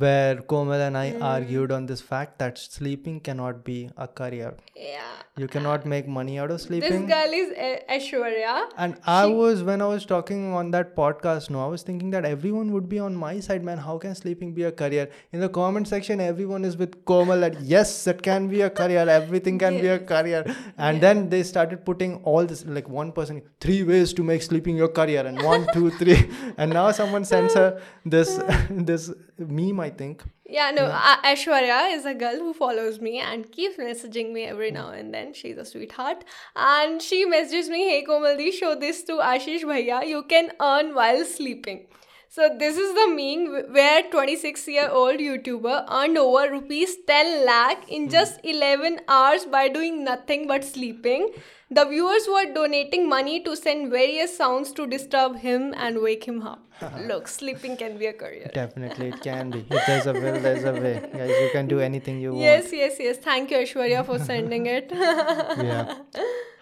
[0.03, 1.23] where Komal and I Hmm.
[1.29, 4.51] argued on this fact that sleeping cannot be a career.
[4.83, 5.09] yeah
[5.43, 7.07] You cannot make money out of sleeping.
[7.07, 8.53] this girl is A- Aishwarya.
[8.85, 12.27] And I was when I was talking on that podcast, no, I was thinking that
[12.31, 13.79] everyone would be on my side, man.
[13.87, 15.07] How can sleeping be a career?
[15.33, 19.07] In the comment section, everyone is with Komal that yes, it can be a career.
[19.17, 20.45] Everything can be a career.
[20.77, 24.77] And then they started putting all this like one person three ways to make sleeping
[24.85, 26.21] your career, and one, two, three.
[26.57, 30.22] And now someone sends her this this meme, I think.
[30.46, 34.70] Yeah, no, A- Aishwarya is a girl who follows me and keeps messaging me every
[34.70, 35.33] now and then.
[35.33, 36.24] She's a sweetheart.
[36.55, 40.07] And she messages me, Hey Komaldi, show this to Ashish Bhaiya.
[40.07, 41.87] You can earn while sleeping.
[42.35, 47.87] So this is the meme where 26 year old YouTuber earned over rupees 10 lakh
[47.90, 48.09] in hmm.
[48.09, 51.28] just 11 hours by doing nothing but sleeping.
[51.74, 56.42] The viewers were donating money to send various sounds to disturb him and wake him
[56.42, 56.64] up.
[57.06, 58.50] Look, sleeping can be a career.
[58.52, 59.64] Definitely, it can be.
[59.70, 61.00] If there's a will, there's a way.
[61.12, 62.42] Guys, you can do anything you want.
[62.42, 63.16] Yes, yes, yes.
[63.18, 64.90] Thank you, Aishwarya, for sending it.
[64.92, 65.96] yeah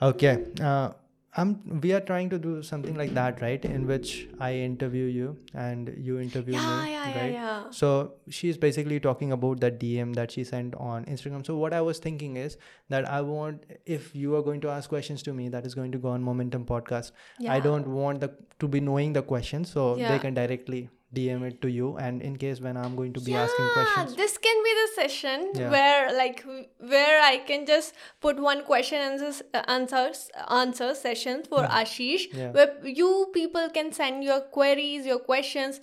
[0.02, 0.90] okay uh,
[1.36, 5.36] I'm, we are trying to do something like that right in which i interview you
[5.54, 7.64] and you interview yeah, me yeah, yeah, right yeah.
[7.70, 11.80] so she's basically talking about that dm that she sent on instagram so what i
[11.80, 12.56] was thinking is
[12.88, 15.92] that i want if you are going to ask questions to me that is going
[15.92, 17.52] to go on momentum podcast Yeah.
[17.52, 20.10] i don't want the to be knowing the questions so Yeah.
[20.10, 23.34] they can directly DM it to you, and in case when I'm going to be
[23.34, 24.14] asking questions.
[24.16, 25.70] this can be the session Yeah.
[25.70, 26.44] where like
[26.78, 32.52] where I can just put one question answers uh, answers answer sessions for Ashish Yeah.
[32.52, 35.80] where you people can send your queries, your questions.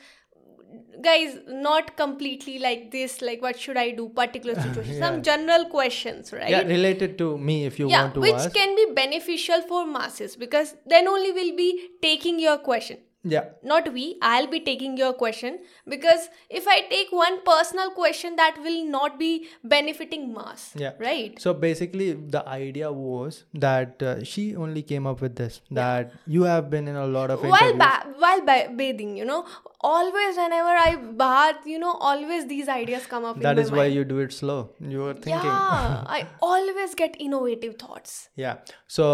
[1.01, 4.93] Guys, not completely like this, like what should I do, particular situation.
[4.95, 4.99] Yeah.
[5.07, 6.49] Some general questions, right?
[6.49, 8.53] Yeah, related to me if you yeah want to which ask.
[8.53, 11.69] can be beneficial for masses because then only we'll be
[12.01, 15.59] taking your question yeah, not we i'll be taking your question
[15.93, 20.93] because if i take one personal question that will not be benefiting mass Yeah.
[20.99, 26.13] right So basically, the idea was that uh, she only came up with this that
[26.25, 29.39] you have been in a lot of while ba- while ba- bathing you know
[29.81, 33.93] always whenever i bath you know always these ideas come up that is why mind.
[33.95, 34.69] you do it slow.
[34.79, 35.51] You are thinking.
[35.51, 38.57] yeah i always get innovative thoughts Yeah.
[38.87, 39.05] So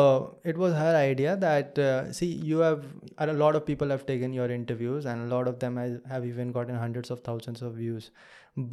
[0.44, 2.86] it was her idea that uh, see you have
[3.18, 5.78] a lot of people have taken your interviews and a lot of them
[6.14, 8.10] have even gotten hundreds of thousands of views.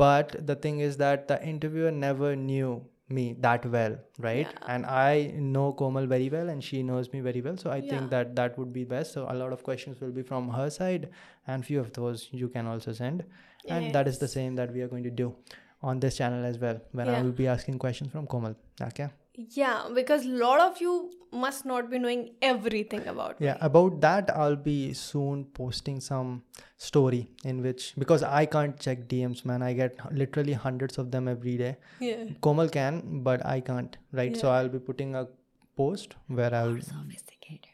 [0.05, 2.73] But the thing is that the interviewer never knew
[3.19, 3.95] me that well,
[4.27, 4.51] right?
[4.75, 7.57] And I know Komal very well and she knows me very well.
[7.63, 7.89] So I Yeah.
[7.93, 9.17] think that that would be best.
[9.19, 11.09] So a lot of questions will be from her side
[11.47, 13.25] and few of those you can also send.
[13.79, 15.35] And that is the same that we are going to do
[15.83, 18.57] on this channel as well when I will be asking questions from Komal.
[18.91, 19.09] Okay.
[19.51, 23.47] Yeah because a lot of you must not be knowing everything about me.
[23.47, 26.43] Yeah, about that, I'll be soon posting some
[26.77, 29.63] story in which because I can't check DMs, man.
[29.63, 31.77] I get literally hundreds of them every day.
[32.01, 34.37] yeah Komal can, but I can't, right?
[34.37, 35.27] So I'll be putting a
[35.77, 37.69] post where I'll sophisticated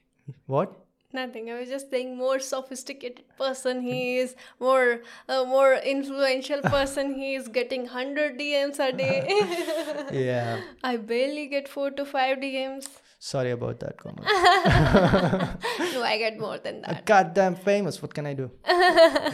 [0.46, 0.86] what?
[1.12, 1.51] Nothing.
[1.51, 7.35] I was just saying, more sophisticated person he is, more uh, more influential person he
[7.35, 7.49] is.
[7.49, 9.25] Getting hundred DMs a day.
[10.12, 12.88] Yeah, I barely get four to five DMs.
[13.18, 14.24] Sorry about that, Komal.
[15.94, 17.07] No, I get more than uh, that.
[17.07, 18.02] Goddamn famous.
[18.02, 18.50] What can I do?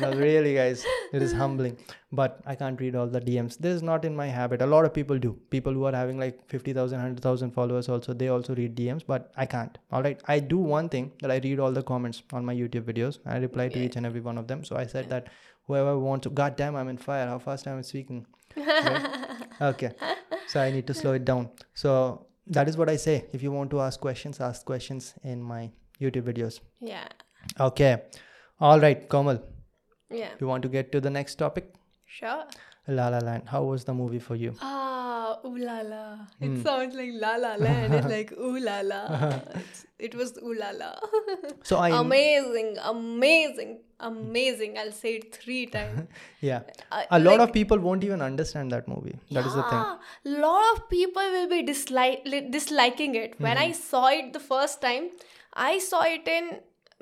[0.00, 1.76] no, really, guys, it is humbling.
[2.12, 3.58] But I can't read all the DMs.
[3.58, 4.62] This is not in my habit.
[4.62, 5.36] A lot of people do.
[5.50, 9.46] People who are having like 50,000, 100,000 followers also, they also read DMs, but I
[9.46, 9.76] can't.
[9.90, 10.20] All right.
[10.28, 13.18] I do one thing that I read all the comments on my YouTube videos.
[13.26, 14.64] I reply to each and every one of them.
[14.64, 15.28] So I said that
[15.66, 17.26] whoever wants to, goddamn, I'm in fire.
[17.26, 18.26] How fast I'm speaking.
[18.56, 19.06] Right?
[19.62, 19.92] okay.
[20.46, 21.50] So I need to slow it down.
[21.74, 23.24] So that is what I say.
[23.32, 26.60] If you want to ask questions, ask questions in my YouTube videos.
[26.80, 27.08] Yeah,
[27.58, 28.02] Okay.
[28.60, 29.42] All right, Komal.
[30.10, 31.72] yeah, You want to get to the next topic?
[32.06, 32.44] sure.
[32.88, 33.44] La La Land.
[33.48, 34.54] How was the movie for you?
[34.60, 36.16] Ah, ooh la la.
[36.40, 36.56] Hmm.
[36.56, 37.94] It sounds like la la land.
[37.94, 39.00] It's like ooh la la.
[40.06, 40.88] It was ooh la la.
[41.62, 44.76] So I amazing, amazing, amazing.
[44.78, 46.08] I'll say it three times.
[46.40, 46.62] yeah.
[46.90, 49.14] I- A lot like- of people won't even understand that movie.
[49.30, 49.84] That is the thing.
[50.32, 53.38] Yeah, lot of people will be dislike li- disliking it.
[53.40, 53.68] When Mm-hmm.
[53.68, 55.10] I saw it the first time,
[55.70, 56.50] I saw it in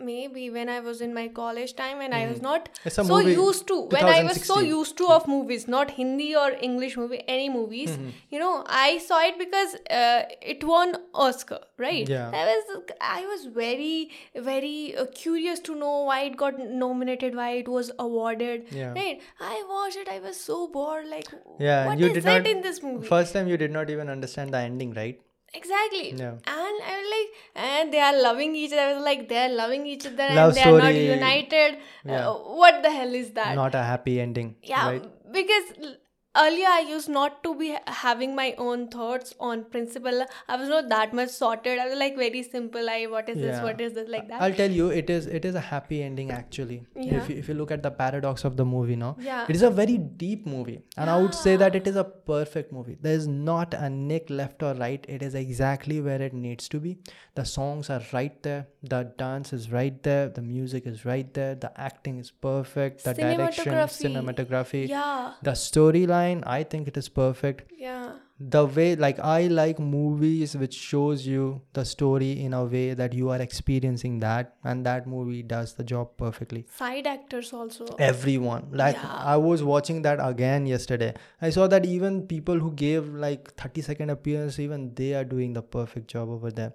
[0.00, 2.68] maybe when I was in my college time and I was not.
[2.84, 5.92] It's a so movie, used to when I was so used to of movies, not
[5.92, 7.90] Hindi or English movie, any movies.
[7.90, 8.08] Mm-hmm.
[8.30, 12.08] You know, I saw it because uh, it won Oscar, right?
[12.08, 12.30] Yeah.
[12.32, 17.50] I was I was very very uh, curious to know why it got nominated, why
[17.62, 18.66] it was awarded.
[18.70, 18.92] Yeah.
[18.92, 19.20] Right?
[19.40, 20.08] I watched it.
[20.08, 21.06] I was so bored.
[21.06, 21.86] Like, Yeah.
[21.86, 23.06] what you is did it not in this movie?
[23.06, 25.20] First time you did not even understand the ending, right?
[25.52, 26.12] Exactly.
[26.12, 26.34] Yeah.
[26.46, 28.82] And I was like, and they are loving each other.
[28.82, 31.78] I was like, they are loving each other Love and they are not united.
[32.04, 32.28] Yeah.
[32.28, 33.54] Uh, what the hell is that?
[33.56, 34.54] Not a happy ending.
[34.62, 35.32] yeah, Right?
[35.32, 35.96] because
[36.36, 40.24] earlier I used not to be having my own thoughts on principle.
[40.48, 41.78] I was not that much sorted.
[41.78, 42.88] I was like very simple.
[42.88, 43.60] I what is this?
[43.62, 44.08] What is this?
[44.08, 44.40] Like that.
[44.40, 46.82] I'll tell you, it is it is a happy ending actually.
[46.94, 47.16] Yeah.
[47.22, 49.44] If you, if you look at the paradox of the movie, no, Yeah.
[49.48, 52.72] it is a very deep movie, and I would say that it is a perfect
[52.72, 52.96] movie.
[53.00, 55.04] There is not a nick left or right.
[55.08, 56.98] It is exactly where it needs to be.
[57.34, 58.66] The songs are right there.
[58.82, 60.28] The dance is right there.
[60.28, 61.54] The music is right there.
[61.56, 63.04] The acting is perfect.
[63.04, 64.24] The direction, Cinematography.
[64.24, 65.32] cinematography, yeah.
[65.42, 66.18] the storyline.
[66.58, 68.10] I think it is perfect Yeah.
[68.52, 71.40] the way like i like movies which shows you
[71.78, 75.84] the story in a way that you are experiencing that and that movie does the
[75.90, 77.88] job perfectly Side actors also.
[78.06, 79.18] everyone like Yeah.
[79.34, 81.10] i was watching that again yesterday
[81.48, 85.52] i saw that even people who gave like 30 second appearance even they are doing
[85.60, 86.72] the perfect job over there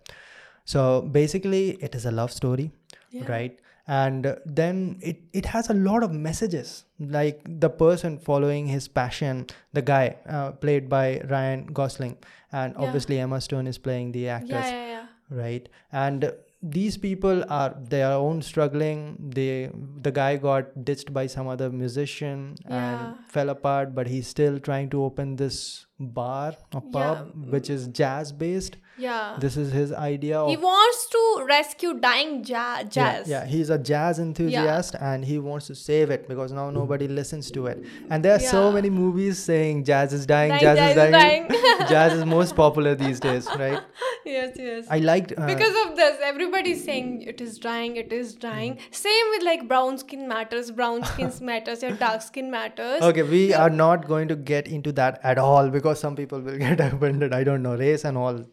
[0.75, 0.85] so
[1.19, 2.71] basically it is a love story
[3.15, 3.27] Yeah.
[3.37, 8.87] right and then it, it has a lot of messages like the person following his
[8.87, 12.17] passion the guy uh, played by ryan gosling
[12.51, 12.81] and Yeah.
[12.85, 15.05] obviously emma stone is playing the actress Yeah, yeah, yeah.
[15.43, 16.31] right and
[16.63, 19.69] these people are their own struggling they
[20.01, 22.79] the guy got ditched by some other musician Yeah.
[22.87, 27.51] and fell apart but he's still trying to open this bar or pub Yeah.
[27.57, 29.35] which is jazz based Yeah.
[29.39, 33.27] This is his idea of he wants to rescue dying ja- Yeah, jazz.
[33.27, 37.51] Yeah, he's a jazz enthusiast and he wants to save it because now nobody listens
[37.51, 37.83] to it.
[38.09, 41.11] And there are so many movies saying jazz is dying, Dying, jazz, is dying.
[41.11, 41.87] dying.
[41.89, 43.81] jazz is most popular these days, right?
[44.25, 44.85] yes, yes.
[44.89, 45.33] I liked.
[45.37, 48.79] Uh, because of this, everybody's saying it is dying, it is dying.
[48.91, 53.01] Same with like brown skin matters, brown skin matters, your dark skin matters.
[53.01, 56.57] okay, we are not going to get into that at all because some people will
[56.57, 57.33] get offended.
[57.33, 58.45] I don't know, race and all.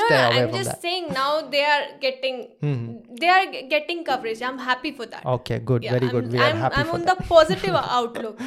[0.00, 0.82] No, no, I'm just that.
[0.82, 2.38] saying now they are getting
[3.20, 4.42] they are getting coverage.
[4.42, 5.24] I'm happy for that.
[5.34, 6.32] Okay, good, Yeah, very I'm, good.
[6.32, 7.18] We I'm, are happy I'm for on that.
[7.18, 8.40] the positive outlook.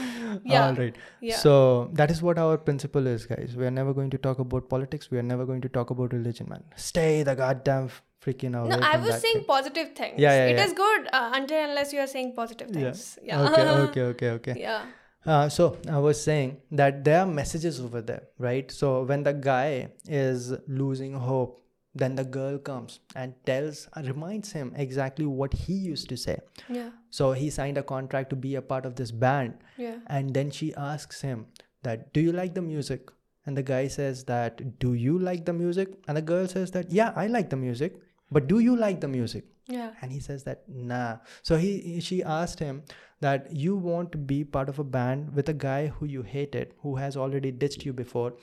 [0.43, 0.67] Yeah.
[0.67, 0.95] All right.
[1.21, 1.37] Yeah.
[1.37, 3.55] So that is what our principle is, guys.
[3.55, 5.09] We are never going to talk about politics.
[5.11, 6.63] We are never going to talk about religion, man.
[6.75, 7.89] Stay the goddamn
[8.25, 8.69] freaking away.
[8.69, 9.43] No, I was saying thing.
[9.45, 10.19] positive things.
[10.19, 10.65] Yeah, yeah, yeah.
[10.65, 12.81] is good uh, until unless you are saying positive Yeah.
[12.91, 13.19] things.
[13.23, 13.43] Yeah.
[13.49, 14.55] Okay, okay, okay, okay.
[14.67, 14.85] yeah.
[15.25, 18.71] Uh, so I was saying that there are messages over there, right?
[18.71, 21.63] So when the guy is losing hope,
[21.95, 26.37] then the girl comes and tells, reminds him exactly what he used to say.
[26.69, 26.91] Yeah.
[27.09, 29.97] So he signed a contract to be a part of this band, Yeah.
[30.07, 31.47] and then she asks him
[31.83, 33.09] that, "Do you like the music?"
[33.45, 36.91] And the guy says that, "Do you like the music?" And the girl says that,
[36.91, 37.97] "Yeah, I like the music,
[38.31, 39.91] but do you like the music?" Yeah.
[40.01, 42.83] and he says that nah so he she asked him
[43.19, 46.73] that you want to be part of a band with a guy who you hated
[46.83, 48.33] who has already ditched you before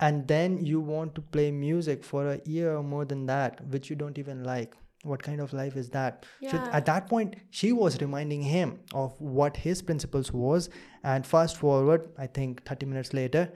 [0.00, 3.90] and then you want to play music for a year or more than that which
[3.90, 6.52] you don't even like what kind of life is that yeah.
[6.52, 10.68] so at that point she was reminding him of what his principles was
[11.02, 13.48] and fast forward i think 30 minutes later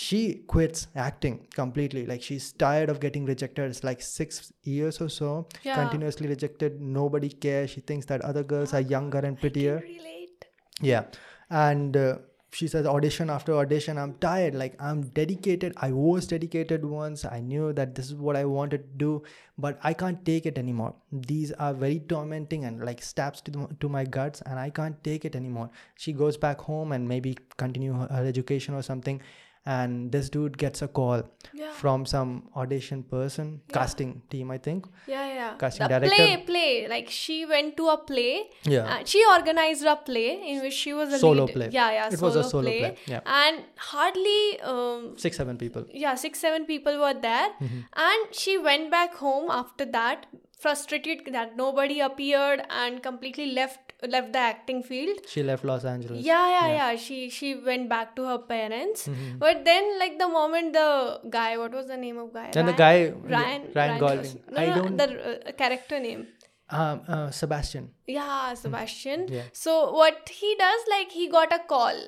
[0.00, 2.06] she quits acting completely.
[2.06, 3.68] Like she's tired of getting rejected.
[3.68, 5.48] It's like six years or so.
[5.64, 5.74] Yeah.
[5.74, 6.80] continuously rejected.
[6.80, 7.70] Nobody cares.
[7.70, 9.82] She thinks that other girls are younger and prettier.
[9.82, 10.44] Relate.
[10.80, 11.06] yeah.
[11.50, 12.18] And uh,
[12.52, 14.54] she says audition after audition i'm tired.
[14.54, 15.74] Like i'm dedicated.
[15.78, 17.24] I was dedicated once.
[17.24, 19.22] I knew that this is what i wanted to do
[19.66, 20.94] but i can't take it anymore.
[21.10, 25.02] These are very tormenting and like stabs to, the, to my guts and i can't
[25.02, 25.70] take it anymore.
[25.96, 29.20] She goes back home and maybe continue her, her education or something
[29.66, 31.72] and this dude gets a call Yeah.
[31.72, 35.54] from some audition person casting team i think Yeah, yeah.
[35.60, 36.16] Casting the director.
[36.16, 36.88] play, play.
[36.92, 38.32] Like she went to a play.
[38.64, 38.86] Yeah.
[38.94, 41.54] Uh, she organized a play in which she was a Solo lead.
[41.54, 41.68] play.
[41.72, 42.06] Yeah, yeah.
[42.08, 43.20] It solo was a solo play, yeah.
[43.26, 47.80] And hardly, um, six seven people yeah, six seven people were there, Mm-hmm.
[48.08, 50.26] and she went back home after that,
[50.66, 55.18] frustrated that nobody appeared and completely left left the acting field.
[55.26, 59.38] she left los angeles yeah yeah yeah she she went back to her parents Mm-hmm.
[59.38, 62.72] but then like the moment the guy what was the name of guy Then the
[62.84, 64.42] guy- ryan Ryan Gosling.
[64.50, 65.08] no, I don't- the
[65.48, 66.22] uh, character name
[66.70, 69.34] um, uh, sebastian yeah sebastian Mm.
[69.38, 69.42] Yeah.
[69.64, 71.98] so what he does like he got a call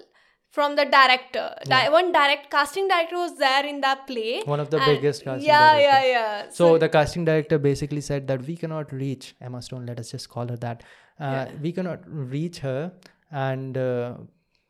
[0.57, 4.71] from the director Di- one direct casting director was there in that play One of
[4.71, 5.91] the biggest casting yeah director.
[5.91, 9.87] yeah yeah So the casting director basically said that we cannot reach Emma Stone.
[9.91, 10.83] Let us just call her that.
[11.21, 12.01] Uh, We cannot
[12.35, 12.93] reach her,
[13.31, 14.15] and uh,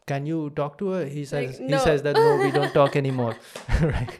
[0.06, 1.04] can you talk to her?
[1.06, 3.36] He says Like, he says that no, we don't talk anymore,
[3.80, 4.18] right?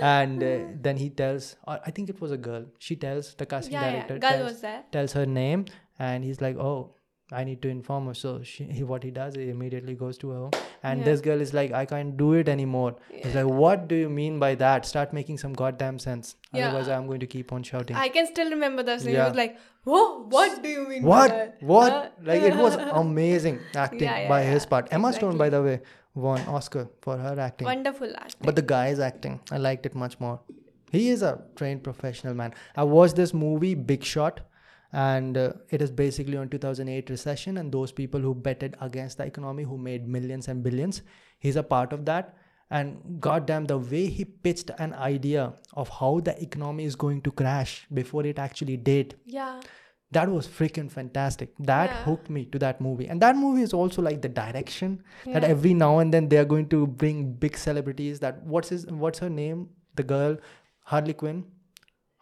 [0.00, 2.64] and uh, then he tells, or I think it was a girl.
[2.78, 4.20] She tells the casting yeah, director yeah.
[4.20, 5.66] girl tells, was there tells her name,
[5.98, 6.94] and he's like, oh.
[7.32, 8.14] I need to inform her.
[8.20, 10.50] So she, he, what he does, he immediately goes to her, home,
[10.82, 11.04] and Yeah.
[11.04, 12.96] this girl is like, I can't do it anymore.
[13.08, 13.20] Yeah.
[13.26, 14.84] He's like, what do you mean by that?
[14.84, 16.34] Start making some goddamn sense.
[16.52, 16.66] Yeah.
[16.70, 17.94] Otherwise, I'm going to keep on shouting.
[17.94, 19.26] i can still remember the scene Yeah.
[19.26, 21.56] it was like whoa what do you mean what?
[21.60, 21.92] What?
[21.92, 22.08] Huh?
[22.22, 24.88] like it was amazing acting Yeah, yeah, by his part.
[24.90, 25.80] Emma Stone, by the way,
[26.14, 27.64] won Oscar for her acting.
[27.66, 30.40] wonderful acting But the guy's acting, I liked it much more.
[30.92, 32.52] He is a trained professional man.
[32.76, 34.40] I watched this movie, Big Short,
[34.92, 39.24] and uh, it is basically on 2008 recession and those people who betted against the
[39.24, 41.02] economy, who made millions and billions.
[41.38, 42.34] He's a part of that.
[42.70, 47.32] And goddamn, the way he pitched an idea of how the economy is going to
[47.32, 49.60] crash before it actually did, yeah
[50.12, 51.50] that was freaking fantastic.
[51.58, 51.98] That Yeah.
[52.04, 53.06] hooked me to that movie.
[53.08, 56.44] And that movie is also like the direction that every now and then they are
[56.44, 58.18] going to bring big celebrities.
[58.24, 59.68] That what's his what's her name?
[59.94, 60.36] The girl,
[60.94, 61.44] Harley Quinn.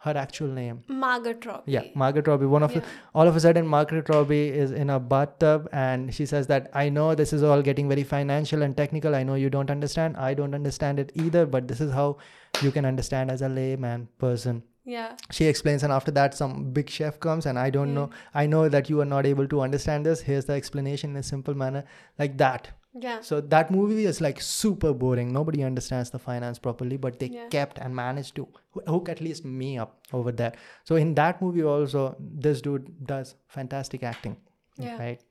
[0.03, 0.83] Her actual name.
[0.87, 2.45] margaret robbie Yeah, Margaret Robbie.
[2.45, 2.81] One of the,
[3.13, 6.87] all of a sudden, Margaret Robbie is in a bathtub, and she says that I
[6.87, 9.13] know this is all getting very financial and technical.
[9.13, 10.15] I know you don't understand.
[10.15, 11.45] I don't understand it either.
[11.45, 12.17] But this is how
[12.61, 16.89] you can understand as a layman person yeah she explains and after that some big
[16.89, 20.05] chef comes and i don't know i know that you are not able to understand
[20.05, 21.83] this here's the explanation in a simple manner
[22.17, 23.21] like that yeah.
[23.21, 25.31] So that movie is like super boring.
[25.31, 27.47] Nobody understands the finance properly but they Yeah.
[27.49, 28.47] kept and managed to
[28.87, 30.53] hook at least me up over there.
[30.85, 34.37] So in that movie also this dude does fantastic acting
[34.77, 34.97] Yeah.
[34.97, 35.21] right?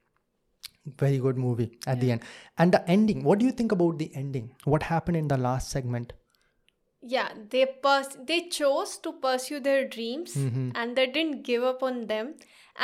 [0.99, 2.23] Very good movie at the end.
[2.57, 4.51] And the ending what do you think about the ending?
[4.65, 6.13] What happened in the last segment?
[7.03, 10.73] Yeah they pers- they chose to pursue their dreams Mhm.
[10.75, 12.35] and they didn't give up on them.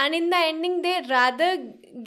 [0.03, 1.51] And in the ending they rather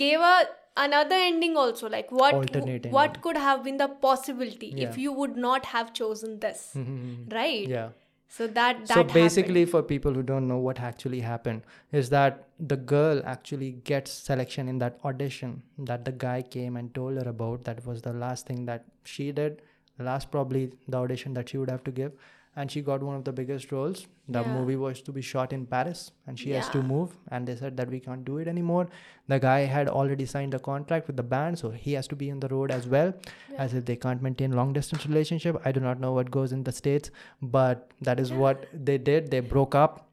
[0.04, 0.38] gave a
[0.86, 3.22] another ending also like what Alternate what ending.
[3.28, 4.90] could have been the possibility Yeah.
[4.90, 7.34] if you would not have chosen this Mhm.
[7.38, 7.90] right yeah
[8.38, 9.72] so that that so basically happened.
[9.74, 11.62] for people who don't know what actually happened
[12.02, 12.42] is that
[12.74, 15.54] the girl actually gets selection in that audition
[15.92, 19.32] that the guy came and told her about that was the last thing that she
[19.44, 19.62] did
[20.10, 20.64] last probably
[20.96, 22.12] the audition that she would have to give
[22.62, 24.00] and she got one of the biggest roles.
[24.36, 24.54] The Yeah.
[24.54, 26.00] movie was to be shot in paris.
[26.26, 27.12] And she has to move.
[27.32, 28.88] And they said that we can't do it anymore.
[29.34, 32.32] The guy had already signed a contract with the band so he has to be
[32.32, 33.14] on the road as well.
[33.68, 35.62] As if they can't maintain long distance relationship.
[35.72, 37.12] I do not know what goes in the states
[37.60, 39.32] but that is what they did.
[39.38, 40.04] They broke up.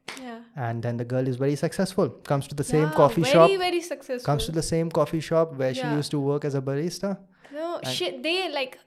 [0.65, 2.11] And then the girl is very successful.
[2.33, 3.49] Comes to the same coffee very, shop.
[3.49, 4.27] very very successful.
[4.27, 7.17] Comes to the same coffee shop where she used to work as a barista.
[7.53, 8.79] No she they like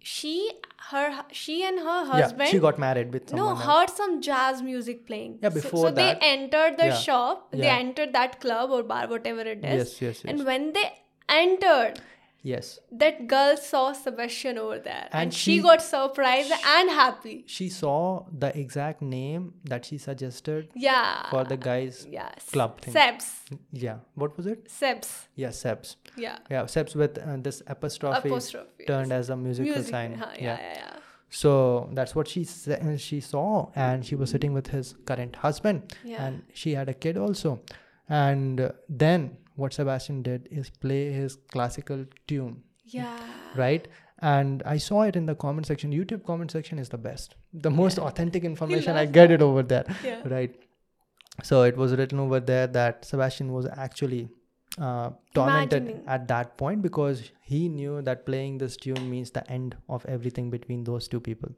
[0.00, 0.50] she
[0.90, 3.62] her she and her yeah husband she got married with no else.
[3.66, 5.38] heard some jazz music playing.
[5.42, 6.96] Yeah, So- before so, that- they entered the Yeah.
[7.04, 7.50] shop.
[7.52, 9.78] They entered that club or bar whatever it is.
[9.82, 10.32] Yes yes yes.
[10.32, 10.86] And when they
[11.28, 12.00] entered
[12.42, 12.78] yes.
[12.90, 17.44] That girl saw sebastian over there and, And she, she- got surprised and happy.
[17.46, 21.30] she saw the exact name that she suggested yeah.
[21.30, 22.94] for the guy's yeah club thing.
[22.94, 23.26] sebs.
[23.72, 23.98] Yeah.
[24.14, 24.68] What was it?
[24.68, 25.26] Sebs.
[25.36, 25.96] Yeah sebs.
[26.16, 26.38] Yeah.
[26.50, 28.84] Yeah sebs with uh, this apostrophe, apostrophe.
[28.86, 30.14] turned as a musical music sign.
[30.14, 30.58] huh, yeah.
[30.60, 30.96] yeah yeah.
[31.30, 35.94] So that's what she sa- she saw and she was sitting with his current husband.
[36.04, 36.26] Yeah.
[36.26, 37.60] and she had a kid also.
[38.08, 42.62] And then what sebastian did is play his classical tune.
[42.84, 43.18] Yeah.
[43.56, 43.88] Right?
[44.18, 45.92] And i saw it in the comment section.
[45.92, 47.34] Youtube comment section is the best.
[47.52, 49.84] The most authentic information i get it over there.
[50.04, 50.22] Yeah.
[50.24, 50.54] Right.
[51.42, 54.28] So it was written over there that sebastian was actually
[54.78, 56.04] uh, tormented Imagining.
[56.06, 60.50] at that point because he knew that playing this tune means the end of everything
[60.50, 61.50] between those two people.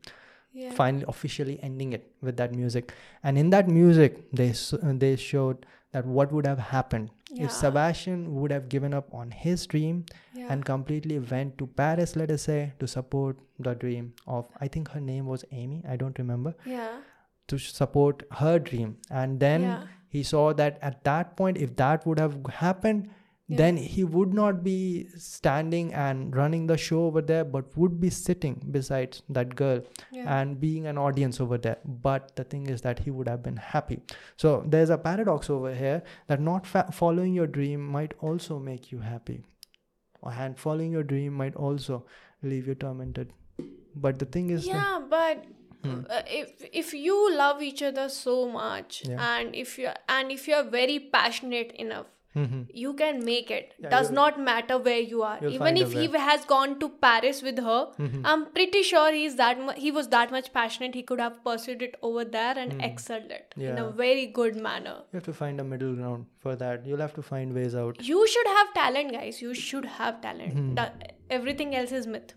[0.53, 0.73] Yeah.
[0.73, 2.93] Finally officially ending it with that music.
[3.23, 7.45] And in that music they they showed that what would have happened Yeah.
[7.47, 9.97] if sebastian would have given up on his dream
[10.41, 14.69] yeah and completely went to paris let us say to support the dream of i
[14.77, 16.95] think her name was amy i don't remember yeah
[17.53, 19.83] to support her dream and then Yeah.
[20.17, 23.09] he saw that at that point if that would have happened
[23.53, 23.57] Yeah.
[23.59, 28.11] then he would not be standing and running the show over there but would be
[28.19, 29.83] sitting beside that girl
[30.19, 31.77] yeah and being an audience over there
[32.07, 33.99] but the thing is that he would have been happy
[34.45, 35.99] so there's a paradox over here
[36.33, 39.37] that not fa- following your dream might also make you happy
[40.47, 42.05] and following your dream might also
[42.43, 43.33] leave you tormented
[43.95, 45.45] but the thing is that- yeah but
[45.85, 45.97] Hmm.
[46.09, 49.19] uh, if if you love each other so much Yeah.
[49.31, 52.07] and if you and if you are very passionate enough
[52.43, 52.61] Mhm.
[52.83, 53.75] you can make it.
[53.79, 55.35] Yeah, does not matter where you are.
[55.49, 57.77] even if he has gone to paris with her
[58.07, 58.23] Mhm.
[58.33, 61.85] i'm pretty sure he's that mu- he was that much passionate he could have pursued
[61.89, 63.87] it over there and excelled it in a.
[64.05, 64.95] Very good manner.
[65.13, 66.85] You have to find a middle ground for that.
[66.93, 68.03] You'll have to find ways out.
[68.13, 69.41] You should have talent guys.
[69.47, 70.75] You should have talent.
[70.81, 70.91] Da-
[71.39, 72.35] everything else is myth.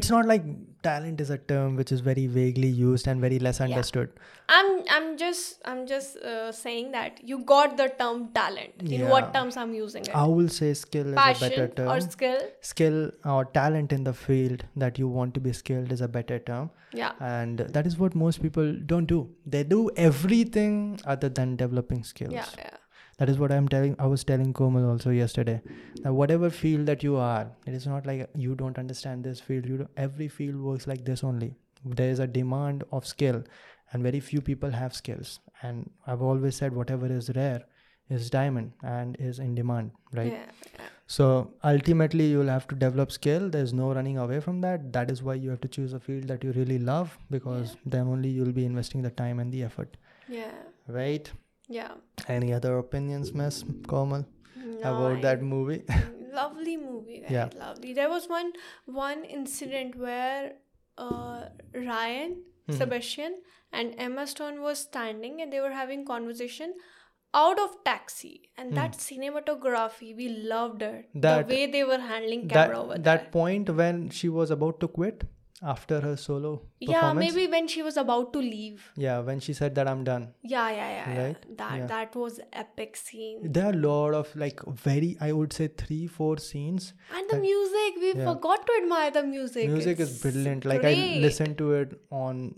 [0.00, 0.42] It's not like
[0.82, 4.10] talent is a term which is very vaguely used and very less understood.
[4.48, 8.82] I'm i'm just i'm just uh, saying that you got the term talent.
[8.82, 10.14] In what terms i'm using it.
[10.14, 12.38] I will say skill is a better term or skill?
[12.60, 16.38] Skill or talent in the field that you want to be skilled is a better
[16.38, 16.70] term.
[16.92, 17.12] Yeah.
[17.20, 19.30] And that is what most people don't do.
[19.46, 22.32] They do everything other than developing skills.
[22.32, 22.76] Yeah yeah
[23.18, 25.60] that is what i'm telling i was telling komal also yesterday.
[26.02, 29.66] That whatever field that you are it is not like you don't understand this field.
[29.66, 31.54] You don't, every field works like this only.
[31.84, 33.44] There is a demand of skill
[33.92, 35.40] and very few people have skills.
[35.62, 37.62] And i've always said whatever is rare
[38.08, 40.32] is diamond and is in demand right?
[40.32, 40.46] Yeah,
[40.78, 40.86] yeah.
[41.06, 43.48] so ultimately you'll have to develop skill.
[43.48, 44.92] There's no running away from that.
[44.92, 48.08] That is why you have to choose a field that you really love because then
[48.08, 49.96] only you'll be investing the time and the effort.
[50.28, 50.52] Yeah.
[50.88, 51.30] Right
[51.68, 51.92] yeah
[52.28, 54.24] any other opinions miss komal
[54.80, 55.22] about Nice.
[55.22, 55.82] that movie
[56.34, 57.30] lovely movie right?
[57.30, 57.48] Yeah.
[57.58, 58.52] lovely there was one
[58.86, 60.52] one incident where
[60.98, 61.42] uh,
[61.74, 62.78] ryan Mhm.
[62.78, 63.32] sebastian
[63.72, 66.74] and emma stone was standing and they were having conversation
[67.34, 71.08] out of taxi and that cinematography we loved it.
[71.14, 74.50] That- the way they were handling that camera over that there point when she was
[74.56, 75.24] about to quit
[75.62, 79.74] after her solo yeah maybe when she was about to leave yeah when she said
[79.76, 81.34] that i'm done yeah yeah yeah, yeah.
[81.60, 81.86] That Yeah.
[81.86, 86.06] that was epic scene there are a lot of like very i would say three
[86.08, 88.32] four scenes and the that- music we yeah.
[88.32, 91.20] forgot to admire the music music is brilliant like i great.
[91.20, 92.54] listened to it on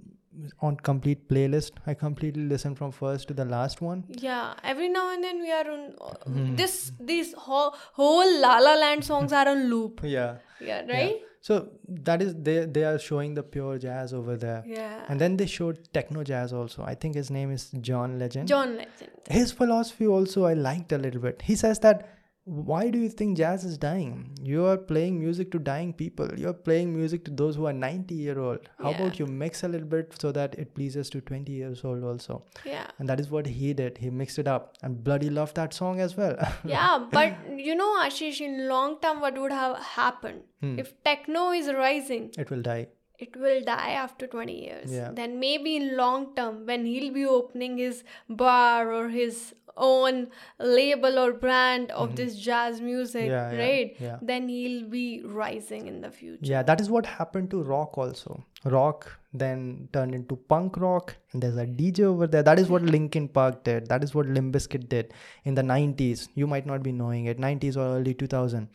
[0.61, 1.73] on complete playlist.
[1.87, 4.05] I completely listen from first to the last one.
[4.09, 6.57] Yeah, every now and then we are on uh, Hmm.
[6.57, 6.93] this.
[7.01, 10.01] These whole whole La La Land songs are on loop.
[10.05, 10.37] Yeah.
[10.61, 11.21] Yeah, right.
[11.41, 11.69] So
[12.07, 14.63] that is they they are showing the pure jazz over there.
[14.67, 15.01] Yeah.
[15.09, 16.83] And then they showed techno jazz also.
[16.83, 18.49] I think his name is John Legend.
[18.49, 19.11] John Legend.
[19.29, 21.43] his philosophy also I liked a little bit.
[21.43, 22.09] He says that
[22.47, 24.37] why do you think jazz is dying?
[24.43, 26.29] You are playing music to dying people.
[26.39, 28.69] You're playing music to those who are 90 year old.
[28.79, 28.97] How Yeah.
[29.03, 32.43] about you mix a little bit so that it pleases to 20 years old also?
[32.67, 32.87] Yeah.
[32.99, 33.97] And that is what he did.
[33.99, 36.37] He mixed it up and bloody loved that song as well.
[36.65, 40.79] yeah, but you know, Ashish, in long term, what would have happened Hmm.
[40.79, 42.31] if techno is rising?
[42.37, 42.89] it will die.
[43.25, 44.93] It will die after 20 years.
[44.93, 45.11] Yeah.
[45.13, 51.19] Then maybe in long term, when he'll be opening his bar or his own label
[51.19, 53.31] or brand of this jazz music, Mm-hmm.
[53.31, 53.97] Yeah, yeah, right?
[53.99, 54.19] yeah.
[54.23, 56.39] Then he'll be rising in the future.
[56.43, 58.45] Yeah, that is what happened to rock also.
[58.65, 62.43] Rock then turned into punk rock, and there's a DJ over there.
[62.43, 63.89] That is what Linkin Park did.
[63.89, 65.13] That is what Limp Bizkit did
[65.45, 66.29] in the 90s.
[66.35, 68.69] You might not be knowing it, 90s or early 2000.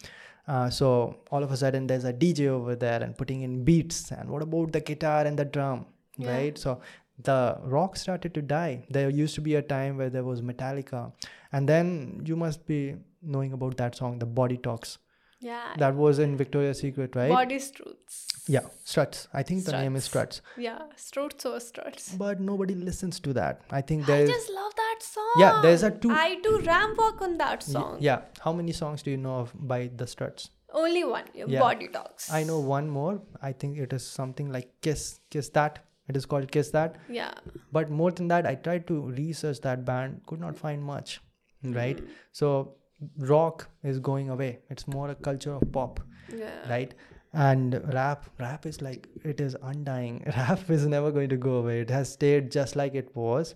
[0.48, 4.12] Uh, so all of a sudden there's a DJ over there and putting in beats.
[4.12, 5.86] And what about the guitar and the drum,
[6.18, 6.32] Yeah.
[6.36, 6.58] right?
[6.58, 6.82] So
[7.24, 8.86] the rock started to die.
[8.90, 11.12] There used to be a time where there was Metallica,
[11.52, 14.98] and then you must be knowing about that song, the Body Talks.
[15.42, 15.74] Yeah.
[15.78, 17.30] That was in Victoria's Secret, right?
[17.30, 18.28] Body struts.
[18.48, 19.28] Yeah, Struts.
[19.34, 20.42] I think the name is Struts.
[20.58, 22.14] Yeah, struts or struts.
[22.14, 23.62] But nobody listens to that.
[23.72, 25.34] I think I just love that song.
[25.38, 27.98] Yeah, there's a two- I do ramp walk on that song.
[28.02, 28.22] Yeah.
[28.42, 30.50] How many songs do you know of by the Struts?
[30.74, 31.26] Only one.
[31.34, 31.60] Yeah.
[31.60, 32.32] Body talks.
[32.32, 33.22] I know one more.
[33.42, 35.20] I think it is something like Kiss.
[35.30, 35.80] Kiss That.
[36.10, 36.96] It is called Kiss That.
[37.10, 37.34] Yeah.
[37.72, 40.22] But more than that, I tried to research that band.
[40.26, 41.20] Could not find much.
[41.64, 42.00] Right.
[42.00, 42.06] Hmm.
[42.32, 42.76] So
[43.18, 44.60] rock is going away.
[44.70, 46.00] It's more a culture of pop.
[46.38, 46.58] Yeah.
[46.70, 46.94] right
[47.34, 51.80] and rap rap is like it is undying rap is never going to go away
[51.82, 53.56] it has stayed just like it was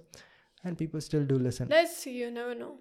[0.63, 2.13] and people still do listen Let's see.
[2.17, 2.71] You never know.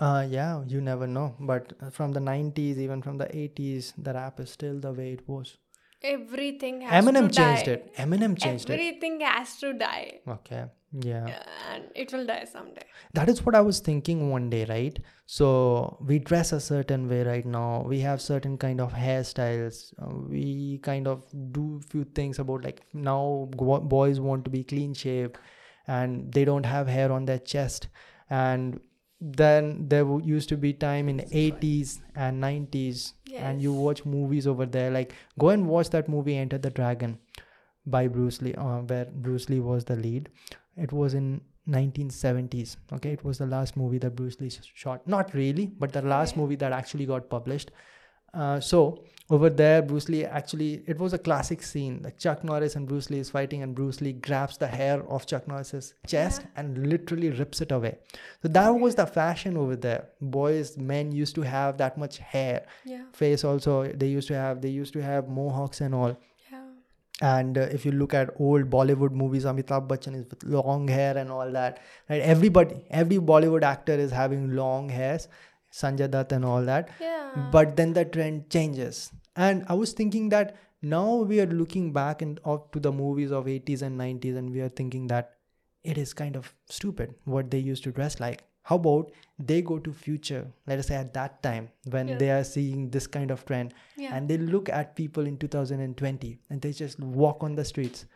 [0.00, 4.40] uh yeah you never know but from the 90s even from the 80s the rap
[4.40, 5.56] is still the way it was
[6.04, 7.72] Everything has eminem to changed die.
[7.72, 7.94] it.
[7.96, 8.72] Eminem changed it.
[8.74, 10.20] Everything has to die.
[10.28, 10.64] okay
[11.02, 11.42] yeah.
[11.72, 12.84] And it will die someday.
[13.14, 14.98] that is what i was thinking one day right?
[15.26, 17.84] So we dress a certain way right now.
[17.88, 19.94] We have certain kind of hairstyles.
[20.00, 24.92] Uh, we kind of do few things about like now boys want to be clean
[24.94, 25.38] shaved
[25.86, 27.88] and they don't have hair on their chest.
[28.28, 28.80] And
[29.26, 34.46] then there w- used to be time in 80s and 90s and you watch movies
[34.46, 34.90] over there.
[34.90, 37.18] Like go and watch that movie enter the dragon
[37.86, 40.28] by bruce lee uh, where bruce lee was the lead.
[40.76, 43.12] It was in 1970s okay?
[43.12, 45.06] It was the last movie that bruce lee shot.
[45.06, 46.40] Not really but the last Okay.
[46.40, 47.70] movie that actually got published
[48.34, 48.80] uh, so
[49.30, 53.08] over there bruce lee actually it was a classic scene like chuck norris and bruce
[53.10, 56.60] lee is fighting and bruce lee grabs the hair of chuck norris's chest Yeah.
[56.60, 57.96] and literally rips it away.
[58.42, 60.02] So that was the fashion over there.
[60.20, 62.66] Boys men used to have that much hair.
[62.84, 63.04] Yeah.
[63.12, 63.72] face also
[64.02, 66.14] they used to have they used to have mohawks and all.
[66.52, 66.66] Yeah.
[67.22, 71.16] and uh, if you look at old bollywood movies amitabh bachchan is with long hair
[71.16, 71.80] and all that
[72.10, 72.20] right?
[72.36, 75.28] Everybody every bollywood actor is having long hairs
[75.80, 77.48] sanjay dutt and all that Yeah.
[77.56, 79.00] but then the trend changes
[79.48, 80.56] and i was thinking that
[80.96, 84.50] now we are looking back and up to the movies of 80s and 90s and
[84.56, 85.30] we are thinking that
[85.92, 89.10] it is kind of stupid what they used to dress like how about
[89.48, 91.66] they go to future let us say at that time
[91.96, 92.18] when Yeah.
[92.22, 94.14] they are seeing this kind of trend Yeah.
[94.16, 98.06] and they look at people in 2020 and they just walk on the streets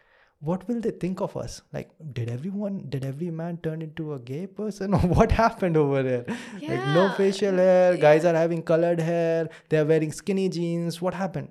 [0.40, 1.62] what will they think of us?
[1.72, 6.02] Like did everyone did every man turn into a gay person or what happened over
[6.02, 6.24] there?
[6.62, 11.00] Like no facial hair guys are having colored hair they are wearing skinny jeans.
[11.02, 11.48] What happened?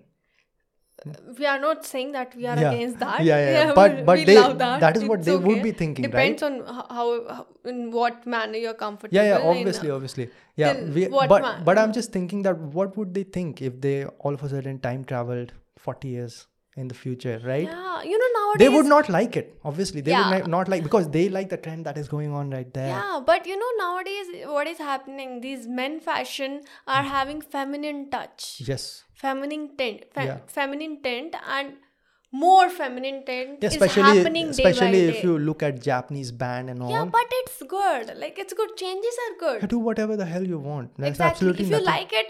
[1.37, 2.71] We are not saying that we are Yeah.
[2.71, 3.23] against that.
[3.23, 3.73] Yeah, yeah, yeah.
[3.79, 4.79] But- but they- that.
[4.85, 8.57] that is what It's they would be thinking, Depends on how, how in what manner
[8.57, 9.15] you're comfortable.
[9.15, 10.29] yeah yeah in, uh, obviously obviously.
[10.55, 13.95] Yeah we, but man- but i'm just thinking that what would they think if they
[14.05, 16.37] all of a sudden time traveled 40 years
[16.83, 18.59] in the future right Yeah, you know nowadays.
[18.61, 20.39] they would not like it obviously they would Yeah.
[20.41, 23.19] ni- not like because they like the trend that is going on right there Yeah,
[23.31, 25.41] but you know nowadays what is happening?
[25.47, 27.09] These men fashion are Hmm.
[27.17, 28.87] having feminine touch, yes
[29.25, 30.39] feminine tint, fe- Yeah.
[30.59, 31.77] feminine tint, and
[32.31, 36.83] more feminine tint Yeah, is especially happening especially if you look at japanese band and
[36.83, 38.11] all yeah, but it's good.
[38.23, 38.75] Like it's good.
[38.81, 39.69] Changes are good.
[39.75, 41.31] do whatever the hell you want there's exactly.
[41.31, 42.27] absolutely If you nothing like it,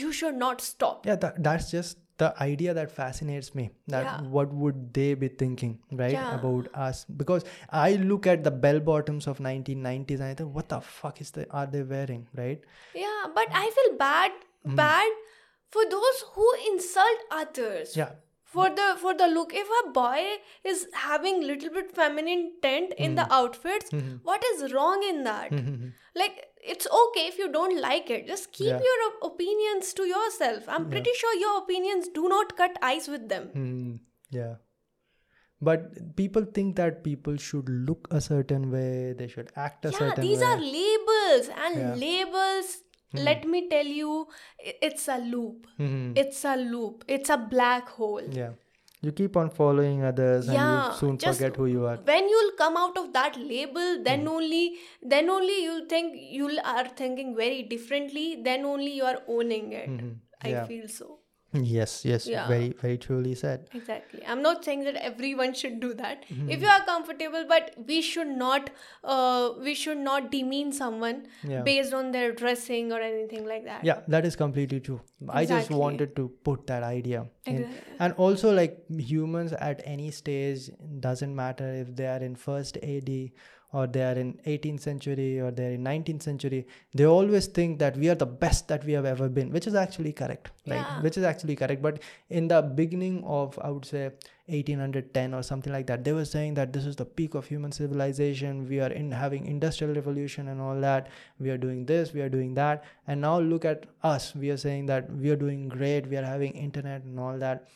[0.00, 1.04] you should not stop.
[1.10, 3.62] yeah that, that's just the idea that fascinates me
[3.92, 4.22] that Yeah.
[4.34, 6.34] what would they be thinking right Yeah.
[6.38, 7.46] about us because
[7.84, 11.32] i look at the bell bottoms of 1990s and i think what the fuck is
[11.38, 12.60] the are they wearing right
[13.04, 14.32] Yeah, but I feel bad,
[14.66, 14.76] Hmm.
[14.76, 15.10] bad
[15.76, 17.96] for those who insult others.
[18.02, 18.12] yeah
[18.56, 20.22] for the for the look if a boy
[20.72, 24.10] is having little bit feminine tint in the outfits Mhm.
[24.30, 25.92] what is wrong in that Mhm.
[26.22, 26.42] like
[26.74, 28.84] it's okay if you don't like it just keep Yeah.
[28.90, 33.26] your op- opinions to yourself i'm pretty sure your opinions do not cut eyes with
[33.34, 33.96] them Hmm,
[34.42, 34.54] yeah.
[35.66, 35.84] But
[36.16, 40.08] people think that people should look a certain way, they should act a certain way.
[40.08, 40.46] yeah certain these way.
[40.46, 41.94] are labels and Yeah.
[42.06, 42.72] labels
[43.22, 44.26] let me tell you
[44.88, 46.18] it's a loop Mhm.
[46.22, 48.52] it's a loop it's a black hole Yeah.
[49.06, 51.96] You keep on following others and Yeah, you soon forget who you are.
[52.10, 54.02] when you'll come out of that label Hmm.
[54.06, 54.62] then only
[55.14, 59.90] then only you'll think you'll are thinking very differently then only you are owning it
[59.90, 60.14] Mhm.
[60.42, 60.64] i Yeah.
[60.70, 61.10] feel so
[61.62, 62.26] Yes, yes.
[62.26, 62.46] Yeah.
[62.48, 63.68] Very, very truly said.
[63.78, 66.48] exactly i'm not saying that everyone should do that Hmm.
[66.56, 68.70] if you are comfortable but we should not
[69.14, 71.20] uh, we should not demean someone
[71.52, 71.62] Yeah.
[71.70, 75.00] based on their dressing or anything like that Yeah, that is completely true.
[75.40, 77.20] I just wanted to put that idea.
[77.46, 77.56] in.
[77.58, 77.96] Exactly.
[78.06, 78.74] And also, like
[79.10, 80.66] humans at any stage,
[81.06, 83.10] doesn't matter if they are in first AD
[83.74, 86.60] or they are in 18th century or they're in 19th century,
[87.00, 89.74] they always think that we are the best that we have ever been, which is
[89.84, 90.50] actually correct.
[90.72, 91.02] Like, Yeah.
[91.06, 91.82] which is actually correct.
[91.88, 91.98] But
[92.40, 94.04] in the beginning of, I would say,
[94.58, 97.72] 1810 or something like that, they were saying that this is the peak of human
[97.72, 98.68] civilization.
[98.68, 101.08] We are in having industrial revolution and all that.
[101.40, 102.84] We are doing this, we are doing that.
[103.06, 104.34] And now look at us.
[104.34, 106.06] We are saying that we are doing great.
[106.14, 107.66] We are having internet and all that.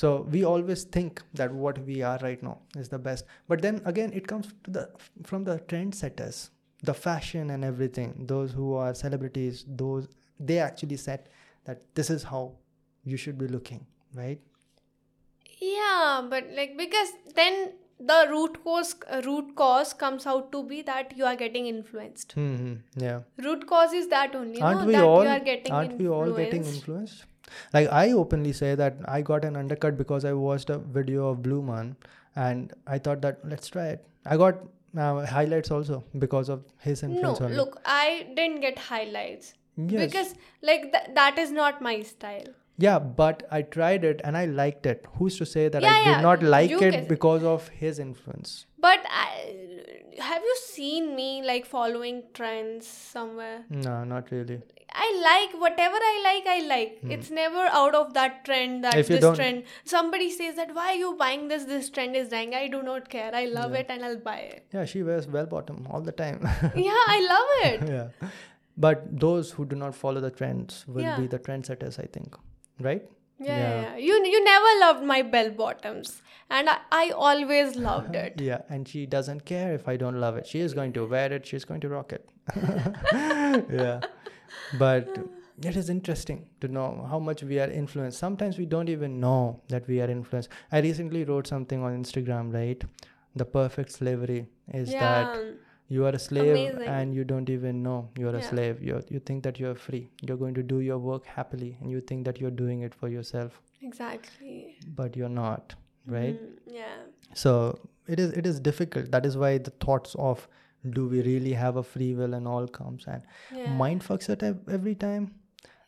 [0.00, 3.24] So we always think that what we are right now is the best.
[3.48, 4.90] But then again, it comes to the
[5.30, 6.50] from the trendsetters,
[6.82, 8.26] the fashion and everything.
[8.32, 11.30] Those who are celebrities, those they actually said
[11.64, 12.42] that this is how
[13.04, 14.38] you should be looking, right?
[15.60, 18.94] yeah but like because then the root cause
[19.24, 22.74] root cause comes out to be that you are getting influenced hmm
[23.04, 23.20] Yeah.
[23.46, 24.86] root cause is that only aren't no?
[24.86, 25.22] we that all?
[25.24, 26.78] you are getting aren't we all getting influenced.
[26.82, 27.24] influenced?
[27.72, 31.42] Like I openly say that I got an undercut because I watched a video of
[31.42, 31.94] Blue Man,
[32.34, 34.04] and I thought that let's try it.
[34.26, 34.56] I got
[34.98, 37.56] uh, highlights also because of his no influence only.
[37.56, 40.04] look i didn't get highlights Yes.
[40.06, 42.46] because like th- that is not my style
[42.78, 45.06] Yeah, but I tried it and I liked it.
[45.18, 47.98] Who's to say that Yeah, I did yeah, not like it can- because of his
[47.98, 48.66] influence?
[48.86, 54.58] but I, have you seen me like following trends somewhere No, not really.
[54.98, 56.98] I like whatever I like, I like.
[57.16, 59.00] It's never out of that trend, that Hmm.
[59.00, 59.64] If this trend.
[59.84, 61.64] Somebody says that why are you buying this?
[61.64, 62.54] This trend is dying.
[62.54, 63.30] I do not care.
[63.34, 64.66] I love it and I'll buy it.
[64.72, 66.40] Yeah, she wears bell bottom all the time.
[66.76, 67.88] yeah, I love it.
[67.96, 68.28] yeah.
[68.76, 71.18] But those who do not follow the trends will Yeah.
[71.18, 72.36] be the trendsetters, I think.
[72.80, 73.02] Right?
[73.38, 73.80] Yeah, yeah.
[73.82, 73.96] yeah.
[73.96, 78.40] You you never loved my bell bottoms, and I, I always loved it.
[78.40, 80.46] Yeah, and she doesn't care if I don't love it.
[80.46, 82.28] She is going to wear it, she's going to rock it.
[82.56, 84.00] yeah.
[84.78, 85.18] But
[85.62, 88.18] it is interesting to know how much we are influenced.
[88.18, 90.50] Sometimes we don't even know that we are influenced.
[90.70, 92.82] I recently wrote something on Instagram, right?
[93.34, 95.56] The perfect slavery is yeah, that
[95.94, 96.88] you are a slave Amazing.
[96.92, 98.48] and you don't even know you're a Yeah.
[98.50, 98.82] slave.
[98.88, 100.00] You you think that you're free.
[100.28, 103.08] You're going to do your work happily and you think that you're doing it for
[103.16, 103.60] yourself,
[103.90, 104.76] exactly.
[105.02, 105.74] but you're not,
[106.18, 106.40] right?
[106.42, 106.96] Mm, yeah.
[107.46, 107.52] so
[108.14, 110.42] it is it is difficult that is why the thoughts of
[110.96, 113.22] do we really have a free will and all comes and
[113.60, 113.72] Yeah.
[113.80, 114.44] mind fucks it
[114.76, 115.24] every time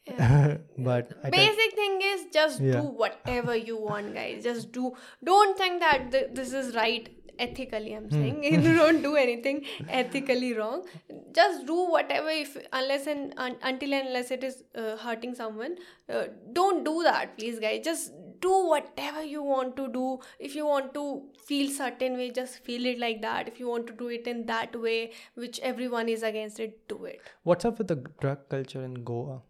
[0.09, 0.57] yeah.
[0.88, 2.80] but I Basic thing is just Yeah.
[2.80, 4.42] do whatever you want, guys.
[4.44, 4.92] Just do.
[5.30, 7.93] Don't think that th- this is right ethically.
[7.95, 8.20] I'm Hmm.
[8.20, 10.84] saying you don't do anything ethically wrong.
[11.32, 15.76] Just do whatever if unless and un- until and unless it is uh, hurting someone.
[16.09, 17.80] Uh, don't do that, please, guys.
[17.84, 20.18] Just do whatever you want to do.
[20.39, 21.05] If you want to
[21.47, 23.49] feel certain way, just feel it like that.
[23.49, 27.05] If you want to do it in that way, which everyone is against it, do
[27.05, 27.20] it.
[27.43, 29.41] what's up with the drug culture in goa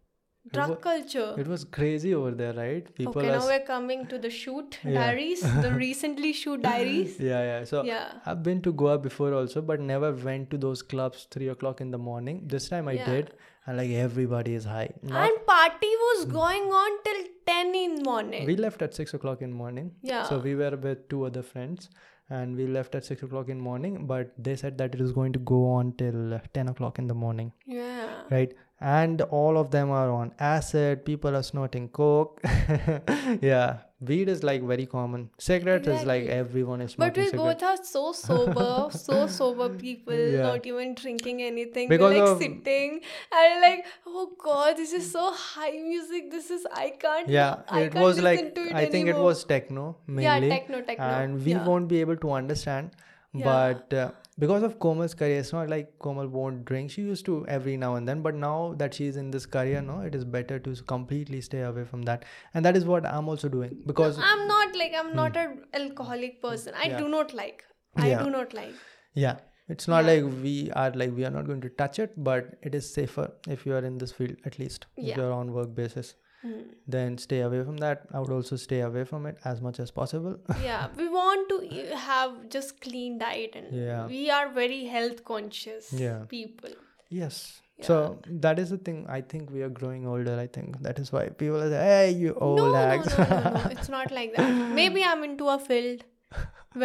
[0.56, 1.34] Drug wa- culture.
[1.42, 4.94] it was crazy over there right people okay, now we're coming to the shoot Yeah.
[5.00, 7.18] diaries, the recently shoot diaries.
[7.30, 8.12] yeah yeah so Yeah.
[8.26, 11.90] i've been to goa before also but never went to those clubs three o'clock in
[11.96, 13.10] the morning this time i Yeah.
[13.14, 13.32] did
[13.66, 16.32] and like everybody is high Not- And party was mm.
[16.40, 18.46] going on till 10 in morning.
[18.46, 20.22] we left at six o'clock in morning Yeah.
[20.30, 21.90] so we were with two other friends
[22.36, 25.32] and we left at six o'clock in morning but they said that it is going
[25.36, 28.08] to go on till 10 o'clock in the morning yeah.
[28.30, 32.40] right and all of them are on acid people are snorting coke
[33.42, 37.62] yeah weed is like very common cigarette is like everyone is But we cigarette both
[37.68, 40.42] are so sober, so sober people, Yeah.
[40.42, 41.88] not even drinking anything.
[41.88, 43.00] Because We're like of- sitting
[43.40, 46.30] and like, oh god, this is so high music.
[46.30, 47.28] This is I can't.
[47.28, 50.22] yeah I it can't was listen like to it i think it was techno mainly
[50.48, 51.04] yeah, techno, techno.
[51.04, 51.64] and we yeah.
[51.66, 52.92] won't be able to understand
[53.34, 53.44] Yeah.
[53.48, 56.90] But uh, because of Komal's career, it's not like Komal won't drink.
[56.90, 60.00] She used to every now and then, but now that she's in this career, no,
[60.00, 62.24] it is better to completely stay away from that.
[62.54, 66.40] And that is what I'm also doing because I'm not like I'm not an alcoholic
[66.42, 66.74] person.
[66.74, 66.90] I Hmm.
[66.92, 66.98] Yeah.
[66.98, 67.64] do not like.
[67.96, 68.22] I Yeah.
[68.22, 68.74] do not like.
[69.14, 69.38] yeah,
[69.74, 70.10] it's not Yeah.
[70.12, 73.28] like we are like we are not going to touch it, but it is safer
[73.56, 76.14] if you are in this field at least if you're on work basis.
[76.42, 76.58] Hmm.
[76.86, 78.02] Then stay away from that.
[78.14, 80.36] I would also stay away from it as much as possible.
[80.62, 84.06] yeah, we want to have just clean diet and Yeah.
[84.06, 86.20] we are very health conscious Yeah.
[86.28, 86.70] people.
[87.08, 87.40] Yes.
[87.80, 87.96] So
[88.44, 89.06] that is the thing.
[89.08, 90.38] I think we are growing older.
[90.38, 93.24] I think that is why people are like, "Hey, you old no, no, hags." no,
[93.32, 94.48] no, no, it's not like that.
[94.78, 96.02] Maybe I'm into a field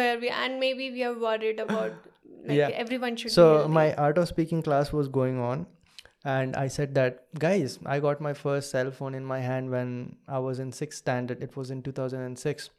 [0.00, 1.92] where we and maybe we are worried about
[2.46, 2.68] like Yeah.
[2.84, 3.32] everyone should.
[3.32, 3.48] so
[3.78, 5.66] my art of speaking class was going on,
[6.24, 10.16] and I said that, guys, I got my first cell phone in my hand when
[10.26, 11.42] I was in sixth standard.
[11.42, 12.70] It was in 2006.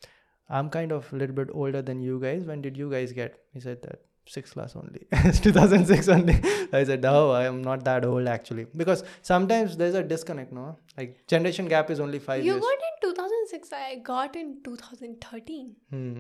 [0.50, 2.44] I'm kind of a little bit older than you guys.
[2.44, 3.40] When did you guys get?
[3.54, 5.06] He said that sixth class only.
[5.12, 6.40] it's 2006 only.
[6.74, 8.66] I said, no, I am not that old actually.
[8.76, 10.78] Because sometimes there's a disconnect, no?
[10.98, 12.62] Like generation gap is only five you years.
[12.62, 13.74] got in 2006.
[13.74, 15.76] I got in 2013.
[15.90, 16.20] Hmm.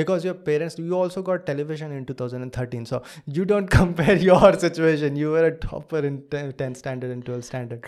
[0.00, 2.86] Because your parents, you also got television in 2013.
[2.92, 3.02] So
[3.38, 5.16] you don't compare your situation.
[5.24, 7.86] You were a topper in 10 10th standard and 12th standard,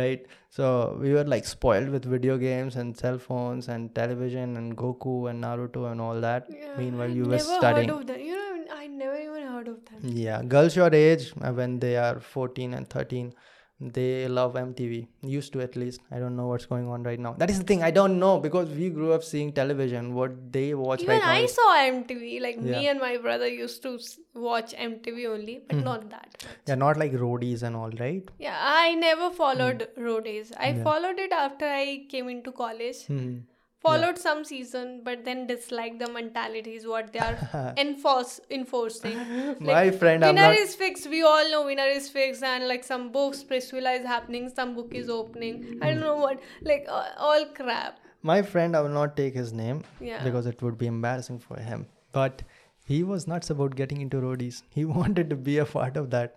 [0.00, 0.26] right?
[0.58, 0.68] So
[1.00, 5.44] we were like spoiled with video games and cell phones and television and Goku and
[5.44, 6.48] Naruto and all that.
[6.50, 7.88] Yeah, Meanwhile, I you were never studying.
[7.88, 8.20] heard of them.
[8.20, 10.00] You know, I never even heard of them.
[10.24, 13.32] Yeah, girls your age uh, when they are 14 and 13,
[13.80, 15.06] they love MTV.
[15.22, 16.00] Used to at least.
[16.10, 17.34] I don't know what's going on right now.
[17.38, 17.82] That is the thing.
[17.82, 20.14] I don't know because we grew up seeing television.
[20.14, 21.32] What they watch Even right now.
[21.32, 22.40] I saw MTV.
[22.42, 23.98] Like me and my brother used to
[24.34, 25.84] watch MTV only, but Hmm.
[25.84, 26.44] not that.
[26.66, 28.22] Yeah, not like roadies and all, right?
[28.38, 30.52] Yeah, I never followed roadies.
[30.58, 30.70] I.
[30.70, 30.82] Yeah.
[30.84, 33.06] followed it after I came into college.
[33.06, 33.38] Hmm.
[33.82, 39.56] Followed some season, but then dislike the mentalities what they are enforce enforcing.
[39.60, 40.58] My friend, winner not.
[40.58, 41.08] is fixed.
[41.08, 44.94] We all know winner is fixed, and like some books, Priscilla is happening, some book
[44.94, 45.78] is opening.
[45.80, 47.98] I don't know what, like uh, all crap.
[48.22, 50.22] My friend, I will not take his name Yeah.
[50.22, 51.86] because it would be embarrassing for him.
[52.12, 52.42] But
[52.84, 54.62] he was nuts about getting into roadies.
[54.68, 56.36] He wanted to be a part of that.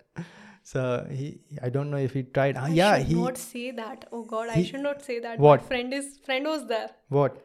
[0.64, 2.58] So he, I don't know if he tried.
[2.58, 3.16] Ah, I yeah, should he.
[3.16, 4.06] not say that.
[4.12, 5.40] Oh God, I should not say that.
[5.40, 5.62] What?
[5.62, 6.90] My friend is friend was there.
[7.10, 7.42] What?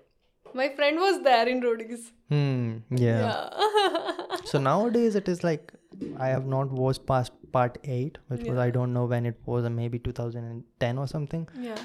[0.54, 2.06] My friend was there in roadies.
[2.30, 2.78] Hmm.
[2.90, 3.20] Yeah.
[3.26, 4.36] Yeah.
[4.44, 5.72] So nowadays it is like
[6.18, 9.64] I have not watched past part eight, which was I don't know when it was,
[9.64, 11.48] uh, maybe 2010 or something.
[11.60, 11.78] yeah.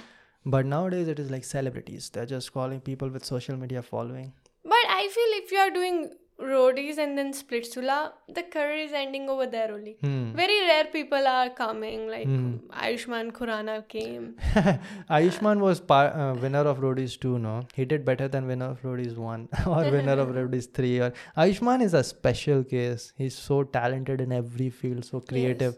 [0.45, 2.09] But nowadays it is like celebrities.
[2.09, 4.33] They're just calling people with social media following.
[4.63, 5.99] But I feel if you are doing
[6.41, 9.97] roadies and then Splitsvilla, the career is ending over there only.
[10.01, 10.33] Hmm.
[10.33, 12.07] Very rare people are coming.
[12.07, 12.55] Like Hmm.
[12.71, 14.35] Ayushmann Khurrana came.
[15.09, 17.67] Ayushmann was par- uh, winner of Roadies 2, no?
[17.73, 20.99] He did better than winner of Roadies 1 or winner of Roadies 3.
[21.01, 23.13] Or Ayushmann is a special case.
[23.17, 25.77] He's so talented in every field, so creative.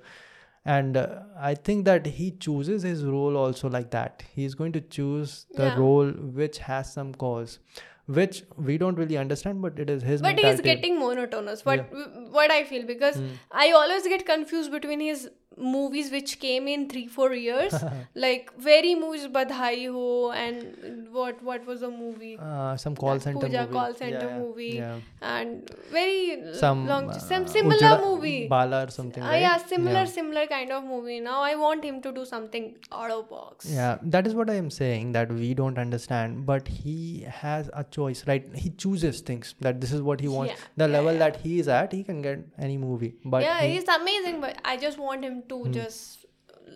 [0.68, 4.24] And uh, I think that he chooses his role also like that.
[4.34, 5.78] He's going to choose the Yeah.
[5.78, 7.60] role which has some cause,
[8.08, 10.64] which we don't really understand, but it is his But he's mentality.
[10.64, 11.66] getting monotonous.
[11.66, 11.88] What
[12.32, 13.28] what I feel because Hmm.
[13.51, 17.74] I always get confused between his movies which came in three four years,
[18.16, 23.39] like very movies Badhai Ho and what what was the movie uh, some call center
[23.39, 23.74] Pooja movie.
[23.74, 24.99] call center Yeah, movie yeah.
[25.22, 28.47] and very Some, long uh, some similar Ujjwala movie.
[28.47, 29.24] Bala or something.
[29.24, 29.41] Uh, right?
[29.41, 30.06] yeah, similar, Yeah.
[30.06, 31.20] similar kind of movie.
[31.20, 33.66] Now I want him to do something out of box.
[33.72, 37.84] Yeah, that is what I am saying that we don't understand, but he has a
[37.86, 38.45] choice, right?
[38.56, 40.53] He chooses things that this is what he wants.
[40.78, 43.14] The level that he is at, he can get any movie.
[43.24, 45.72] But yeah, he- he's amazing, but I just want him to hmm.
[45.72, 46.26] just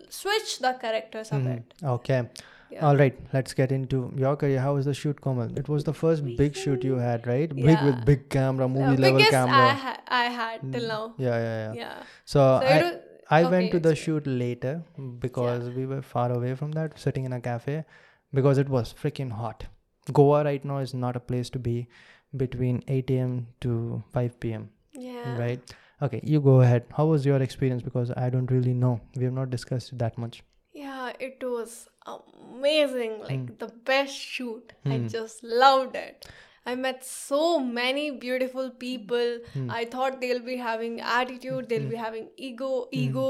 [0.08, 1.48] switch the characters a hmm.
[1.48, 1.74] bit.
[1.82, 2.28] okay.
[2.70, 2.86] Yeah.
[2.86, 4.60] All right, let's get into your career.
[4.60, 5.58] How was the shoot, Komal?
[5.58, 7.52] It was the first big shoot you had, right?
[7.52, 9.56] Big with big camera, movie level camera.
[9.56, 10.88] I, ha- I had till hmm.
[10.88, 11.14] now.
[11.18, 11.72] yeah, yeah, yeah.
[11.74, 12.02] Yeah.
[12.24, 12.94] So, So I, was,
[13.28, 14.84] I okay, went to the shoot later
[15.18, 17.84] because we were far away from that, sitting in a cafe
[18.32, 19.66] because it was freaking hot.
[20.12, 21.88] Goa right now is not a place to be
[22.36, 23.48] between 8 a.m.
[23.60, 24.70] to 5 p.m.
[24.92, 25.36] yeah.
[25.36, 25.74] Right?
[26.02, 26.84] Okay, you go ahead.
[26.96, 27.82] How was your experience?
[27.82, 29.00] Because I don't really know.
[29.16, 30.42] We have not discussed that much.
[30.72, 33.18] Yeah, it was amazing.
[33.20, 33.56] Like Hmm.
[33.64, 34.72] the best shoot.
[34.84, 36.26] I just loved it.
[36.70, 39.38] I met so many beautiful people.
[39.52, 39.70] Hmm.
[39.76, 42.98] I thought they'll be having attitude, they'll be having ego, Hmm.
[43.04, 43.28] ego.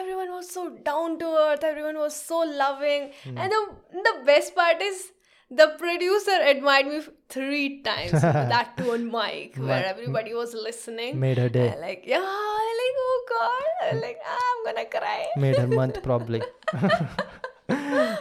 [0.00, 3.10] Everyone was so down to earth, everyone was so loving.
[3.24, 3.38] Hmm.
[3.38, 3.62] And the,
[4.08, 5.02] the best part is
[5.56, 8.12] the producer admired me three times.
[8.22, 11.18] that too on mic, where everybody was listening.
[11.20, 11.74] Made her day.
[11.80, 15.26] Like, yeah, like, oh god, like, ah, I'm gonna cry.
[15.36, 16.42] Made her month probably.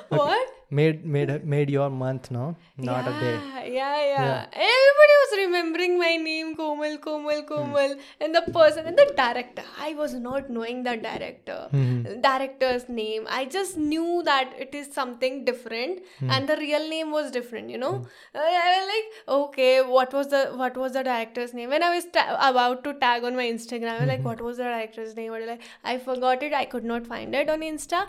[0.09, 0.49] What?
[0.71, 3.39] Made made made your month, no, not a day.
[3.77, 8.23] yeah, Yeah, yeah, Everybody was remembering my name, Komal, Komal, Komal, hmm.
[8.23, 9.63] and the person and the director.
[9.79, 12.21] I was not knowing the director, hmm.
[12.21, 13.27] director's name.
[13.29, 16.29] I just knew that it is something different, hmm.
[16.29, 17.69] and the real name was different.
[17.69, 17.93] You know,
[18.33, 19.07] Uh, I was like,
[19.37, 21.69] okay, what was the what was the director's name?
[21.75, 24.57] When I was ta- about to tag on my Instagram, I was like, what was
[24.57, 25.33] the director's name?
[25.33, 26.53] Or like, I forgot it.
[26.53, 28.01] I could not find it on Insta,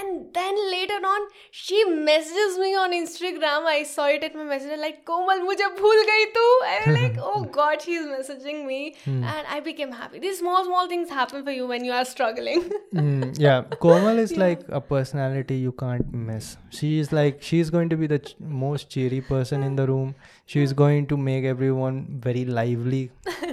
[0.00, 3.64] and then later on, she messages me on Instagram.
[3.72, 6.44] I saw it at my message like, Komal, mujhe bhul gayi tu.
[6.70, 10.18] I was like, oh God, she's messaging me, and I became happy.
[10.26, 12.70] These small small things happen for you when you are struggling.
[12.94, 16.56] Mm, yeah, Komal is like a personality you can't miss.
[16.70, 20.14] She is like she's going to be the ch- most cheery person in the room.
[20.46, 23.10] She is going to make everyone very lively,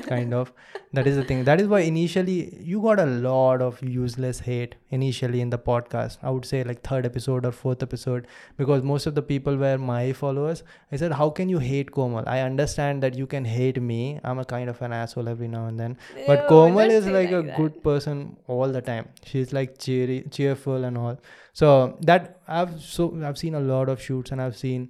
[0.07, 0.51] kind of.
[0.93, 1.45] That is the thing.
[1.45, 6.17] That is why initially you got a lot of useless hate initially in the podcast.
[6.21, 8.27] I would say like third episode or fourth episode
[8.57, 10.63] because most of the people were my followers.
[10.91, 12.25] I said, "How can you hate Komal?
[12.27, 14.19] I understand that you can hate me.
[14.25, 17.31] I'm a kind of an asshole every now and then, but Komal is like, like
[17.31, 17.57] a that.
[17.57, 21.17] good person all the time she's like cheery cheerful and all
[21.53, 24.89] so that i've so i've seen a lot of shoots and i've seen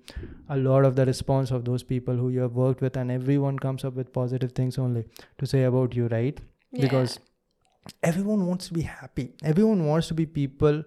[0.49, 3.57] a lot of the response of those people who you have worked with and everyone
[3.57, 5.03] comes up with positive things only
[5.37, 6.39] to say about you right?
[6.71, 6.81] Yeah.
[6.83, 7.19] because
[8.03, 9.33] everyone wants to be happy.
[9.43, 10.83] Everyone wants to be people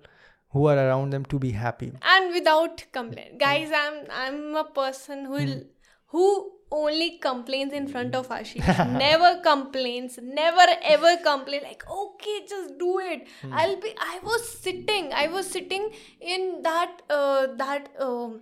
[0.50, 1.92] who are around them to be happy.
[2.02, 3.38] And without complaint.
[3.38, 5.44] Guys i'm i'm a person who hmm.
[5.44, 5.62] will
[6.06, 8.68] who only complains in front of ashish.
[9.04, 10.18] Never complains.
[10.22, 11.62] Never ever complain.
[11.70, 13.28] Like okay just do it.
[13.52, 15.84] I'll be i was sitting i was sitting
[16.20, 18.40] in that uh, that um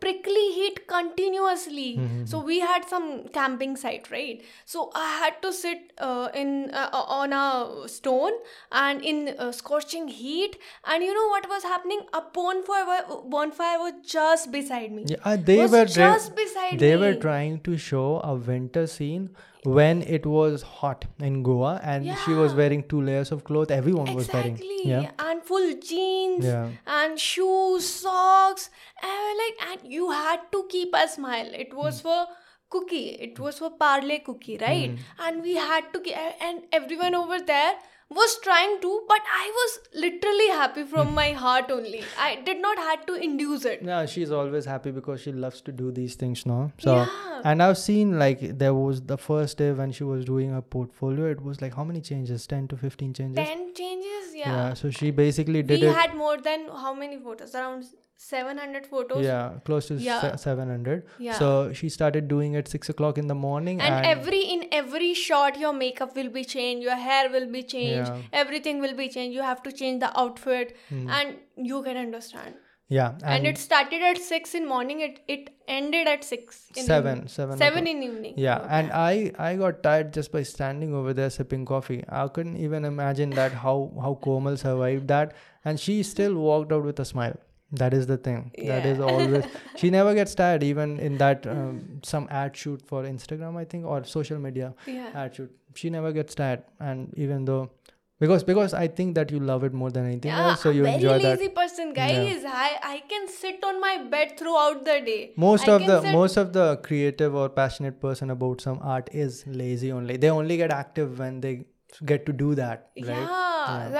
[0.00, 2.00] prickly heat continuously.
[2.24, 4.42] So we had some camping site right?
[4.64, 8.32] So i had to sit uh, in uh, uh, on a stone
[8.72, 10.58] and in uh, scorching heat.
[10.86, 12.02] And you know what was happening?
[12.12, 13.04] A bonfire
[13.36, 15.04] bonfire was just beside me.
[15.08, 17.00] Yeah, uh, they was were just beside they me.
[17.02, 19.30] were trying to show a winter scene
[19.64, 24.14] when it was hot in goa and she was wearing two layers of clothes everyone
[24.14, 24.52] was wearing.
[24.52, 24.80] Exactly.
[24.84, 25.10] Yeah.
[25.18, 26.70] And full jeans Yeah.
[26.86, 28.70] and shoes socks
[29.02, 31.50] and like and you had to keep a smile.
[31.52, 32.08] It was hmm.
[32.08, 32.26] for
[32.70, 33.10] cookie.
[33.28, 34.90] It was for Parle cookie right?
[34.90, 35.22] Hmm.
[35.26, 37.74] And we had to and everyone over there
[38.18, 39.72] was trying to but i was
[40.04, 40.88] literally happy Hmm.
[40.92, 44.90] from my heart only i did not had to induce it Yeah, she's always happy
[44.96, 46.58] because she loves to do these things now.
[46.86, 47.40] So, Yeah.
[47.50, 51.30] and I've seen like there was the first day when she was doing her portfolio,
[51.36, 52.46] it was like how many changes?
[52.52, 53.48] 10 to 15 changes?
[53.52, 55.94] 10 changes yeah, so she basically did we it.
[56.02, 57.84] had more than how many photos around
[58.22, 60.36] 700 photos yeah, close to Yeah.
[60.36, 61.04] 700.
[61.18, 61.38] Yeah.
[61.38, 63.80] So she started doing it 6 o'clock in the morning.
[63.80, 67.62] and, And, every in every shot your makeup will be changed your hair will be
[67.62, 68.40] changed Yeah.
[68.44, 71.08] everything will be changed you have to change the outfit hmm.
[71.08, 72.54] and you can understand
[72.92, 75.50] yeah, and, and, it started at 6 in morning it it
[75.80, 77.28] ended at 6 in Seven, evening.
[77.34, 79.12] seven 7 in evening yeah, and I
[79.50, 82.02] I got tired just by standing over there sipping coffee.
[82.08, 86.90] I couldn't even imagine that how how Komal survived that, and she still walked out
[86.90, 87.38] with a smile.
[87.72, 88.50] That is the thing.
[88.66, 89.44] That is always.
[89.76, 93.86] she never gets tired, even in that um, some ad shoot for Instagram, I think,
[93.86, 95.54] or social media yeah ad shoot.
[95.74, 97.70] She never gets tired, and even though.
[98.18, 100.86] Because because I think that you love it more than anything yeah, else, so you
[100.86, 101.38] I'm enjoy very that.
[101.38, 105.72] lazy person guys I, I can sit on my bed throughout the day most I
[105.76, 110.18] of the most of the creative or passionate person about some art is lazy only
[110.18, 111.64] they only get active when they
[112.04, 113.49] get to do that right yeah,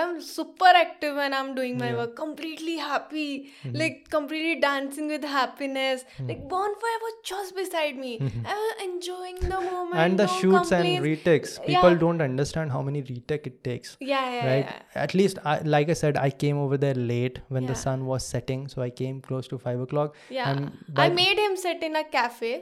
[0.03, 2.15] i'm super active when i'm doing my work.
[2.17, 3.51] Completely happy.
[3.65, 3.77] Mm-hmm.
[3.77, 6.05] like completely dancing with happiness.
[6.29, 8.13] Like bonfire was just beside me.
[8.45, 9.99] I was enjoying the moment Mm-hmm.
[10.05, 11.59] and the no shoots and retakes.
[11.67, 11.99] People Yeah.
[12.05, 14.67] don't understand how many retake it takes yeah yeah, right?
[14.71, 15.03] yeah.
[15.05, 18.27] at least I, like i said i came over there late when the sun was
[18.35, 20.15] setting so i came close to five o'clock.
[20.29, 20.61] Yeah, and
[20.97, 21.15] I Mm-hmm.
[21.23, 22.53] made him sit in a cafe.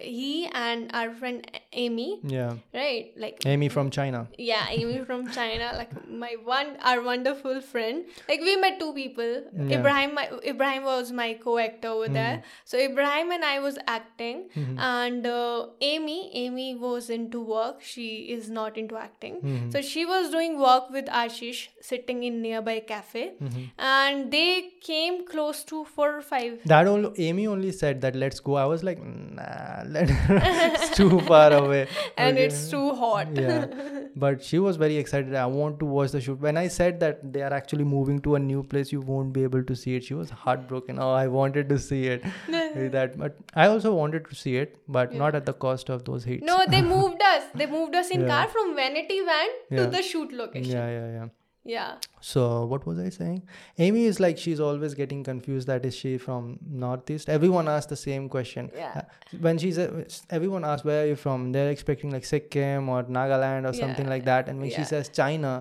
[0.00, 2.54] He and our friend Amy, yeah.
[2.74, 3.12] Right?
[3.16, 4.20] Like, amy from china.
[4.38, 5.92] Yeah, Amy from China, like
[6.24, 8.04] my one, our wonderful friend.
[8.28, 9.32] Like, we met two people.
[9.56, 9.78] Yeah.
[9.78, 12.36] Ibrahim, my, Ibrahim was my co-actor over there.
[12.36, 12.42] Hmm.
[12.64, 14.78] So Ibrahim and I was acting, hmm.
[14.78, 17.82] and uh, Amy, Amy was into work.
[17.82, 19.36] She is not into acting.
[19.46, 19.70] Hmm.
[19.70, 23.32] So she was doing work with Ashish, sitting in nearby cafe,
[23.78, 26.58] and they came close to four or five.
[26.72, 31.20] that all amy only said that let's go i was like nah let, it's too
[31.30, 31.80] far away
[32.16, 32.46] and Okay.
[32.46, 33.28] it's too hot.
[33.34, 33.66] yeah
[34.24, 37.20] but she was very excited i want to watch the shoot when i said that
[37.36, 40.04] they are actually moving to a new place you won't be able to see it
[40.08, 42.22] she was heartbroken oh i wanted to see it
[42.96, 46.24] that but i also wanted to see it but not at the cost of those
[46.24, 47.44] heats No, they moved us.
[47.54, 48.28] They moved us in Yeah.
[48.28, 49.86] car from Vanity Van to Yeah.
[49.96, 50.70] the shoot location.
[50.76, 51.26] yeah yeah yeah
[51.68, 51.96] Yeah.
[52.20, 53.42] So what was I saying?
[53.86, 55.66] Amy is like she's always getting confused.
[55.70, 57.28] That is she from northeast?
[57.28, 58.70] Everyone asks the same question.
[58.74, 58.92] Yeah.
[59.00, 59.02] Uh,
[59.46, 60.04] When she's uh,
[60.38, 61.52] everyone asks where are you from?
[61.56, 64.48] They're expecting like Sikkim or Nagaland or something like that.
[64.48, 65.52] And when she says China,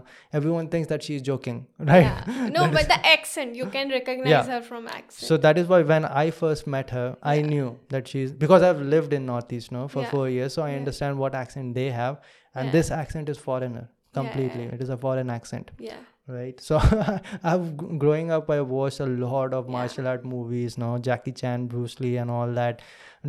[0.41, 1.60] everyone thinks that she's joking,
[1.91, 2.08] right?
[2.08, 2.47] Yeah.
[2.60, 4.43] No, but the accent, you can recognize Yeah.
[4.53, 5.28] her from accent.
[5.34, 7.51] So that is why when I first met her, I Yeah.
[7.51, 10.10] knew that she's because I've lived in Northeast, no, for Yeah.
[10.16, 10.78] four years, so I Yeah.
[10.86, 12.18] understand what accent they have,
[12.55, 12.72] and Yeah.
[12.80, 14.64] this accent is foreigner completely.
[14.66, 14.76] Yeah.
[14.76, 15.97] It is a foreign accent, yeah.
[16.28, 16.60] right?
[16.60, 16.80] So
[17.43, 19.72] I've growing up, I watched a lot of Yeah.
[19.72, 22.82] martial art movies, Now Jackie Chan, Bruce Lee, and all that,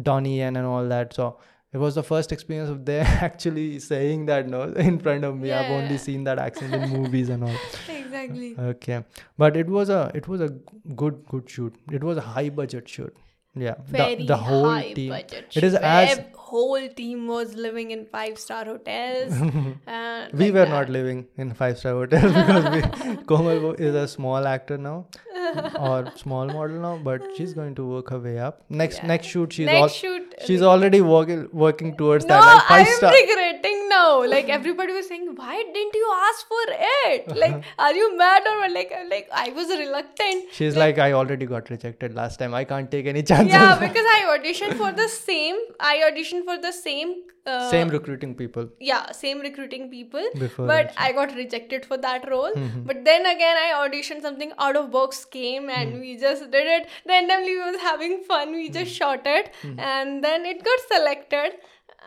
[0.02, 1.14] Donnie Yen, and all that.
[1.14, 1.38] So.
[1.70, 5.52] It was the first experience of them actually saying that no in front of me.
[5.52, 7.56] I've only seen that accent in movies and all.
[7.88, 8.54] Exactly.
[8.58, 9.04] Okay,
[9.36, 10.48] but it was a it was a
[10.96, 11.74] good good shoot.
[11.92, 13.14] It was a high budget shoot.
[13.60, 15.10] Yeah, Very the, the whole high team.
[15.10, 15.46] budget.
[15.54, 19.32] It is as- whole team was living in five star hotels.
[19.38, 20.68] and uh, we like were that.
[20.70, 25.06] not living in five star hotels because we, Komal is a small actor now
[25.78, 28.62] or small model now, but she's going to work her way up.
[28.70, 29.06] Next Yeah.
[29.08, 30.34] next shoot, she's Next all, shoot.
[30.46, 33.12] she's already working working towards no, that like five I'm star.
[33.12, 34.24] regretting now.
[34.34, 37.36] Like everybody was saying, why didn't you ask for it?
[37.44, 38.72] Like, are you mad or what?
[38.72, 38.92] like?
[39.14, 40.52] Like I was reluctant.
[40.52, 42.54] She's like, I already got rejected last time.
[42.54, 43.52] I can't take any chances.
[43.52, 45.56] Yeah, because I auditioned for the same.
[45.80, 47.16] I auditioned for the same.
[47.50, 50.66] Uh, Same recruiting people yeah same recruiting people before.
[50.70, 52.82] but i got rejected for that role Mhm.
[52.90, 56.00] but then again i auditioned something out of box came and Hmm.
[56.02, 59.72] we just did it randomly we was having fun we just shot it Hmm.
[59.92, 61.56] and then it got selected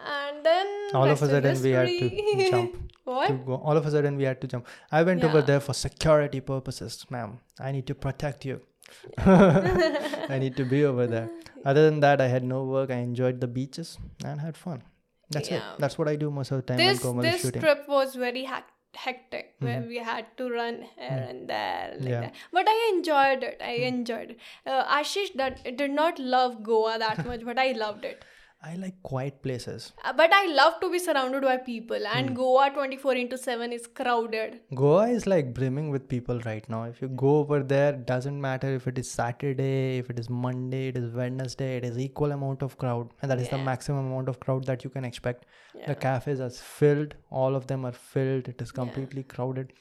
[0.05, 2.75] and then all of a sudden we had to jump.
[3.03, 3.55] what to go.
[3.55, 4.67] All of a sudden, we had to jump.
[4.91, 7.39] I went over there for security purposes, ma'am.
[7.59, 8.61] I need to protect you.
[9.17, 11.29] I need to be over there.
[11.65, 12.89] Other than that, I had no work.
[12.91, 14.83] I enjoyed the beaches and had fun.
[15.29, 15.63] That's it.
[15.79, 17.61] That's what I do most of the time this this shooting.
[17.61, 22.07] trip was very hac- hectic where we had to run here and there like Mm-hmm.
[22.09, 22.21] Yeah.
[22.21, 26.97] that but i enjoyed it i enjoyed it uh, ashish that did not love goa
[27.03, 28.25] that much but i loved it
[28.63, 29.85] I like quiet places.
[30.05, 32.35] Uh, but i love to be surrounded by people and Hmm.
[32.39, 36.83] goa 24 into 7 is crowded Goa is like brimming with people right now.
[36.91, 40.83] If you go over there, doesn't matter if it is Saturday, if it is Monday,
[40.89, 44.29] it is Wednesday, it is equal amount of crowd, and that is the maximum amount
[44.35, 45.45] of crowd that you can expect.
[45.79, 45.87] yeah.
[45.87, 47.15] The cafes are filled.
[47.41, 48.47] All of them are filled.
[48.55, 49.73] It is completely crowded.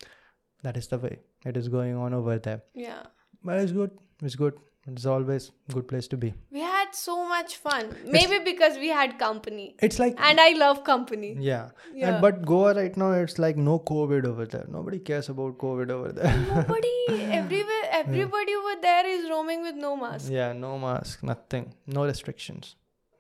[0.69, 1.15] That is the way
[1.53, 2.63] it is going on over there.
[2.75, 3.03] yeah
[3.45, 3.93] But it's good.
[4.31, 4.59] It's good.
[4.89, 6.29] It's always good place to be.
[6.51, 10.79] we had so much fun maybe because we had company It's like and i love
[10.85, 11.69] company yeah.
[11.95, 12.09] Yeah.
[12.09, 14.65] And but Goa right now it's like no COVID over there.
[14.77, 16.33] Nobody cares about COVID over there.
[16.49, 16.95] nobody
[17.41, 22.75] everywhere everybody over there is roaming with no mask yeah, no mask, nothing, no restrictions.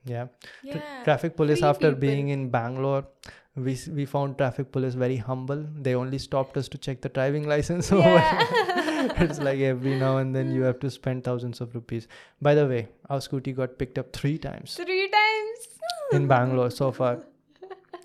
[0.04, 0.26] Yeah.
[0.62, 2.00] Tra- yeah traffic police free after people.
[2.08, 3.04] being in Bangalore.
[3.56, 5.66] We, we found traffic police very humble.
[5.86, 7.90] They only stopped us to check the driving license.
[8.00, 8.79] Yeah.
[9.24, 12.06] it's like every now and then you have to spend thousands of rupees.
[12.42, 15.68] By the way, our scooty got picked up three times Three times.
[16.12, 17.18] in Bangalore so far.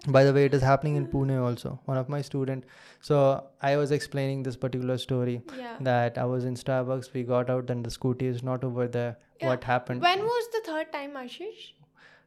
[0.07, 1.79] By the way, it is happening in Pune also.
[1.85, 2.65] One of my student.
[3.01, 5.77] So I was explaining this particular story Yeah.
[5.81, 7.11] that I was in Starbucks.
[7.13, 9.17] We got out and the scooty is not over there.
[9.41, 9.47] Yeah.
[9.47, 10.01] What happened?
[10.01, 11.63] When was the third time, Ashish?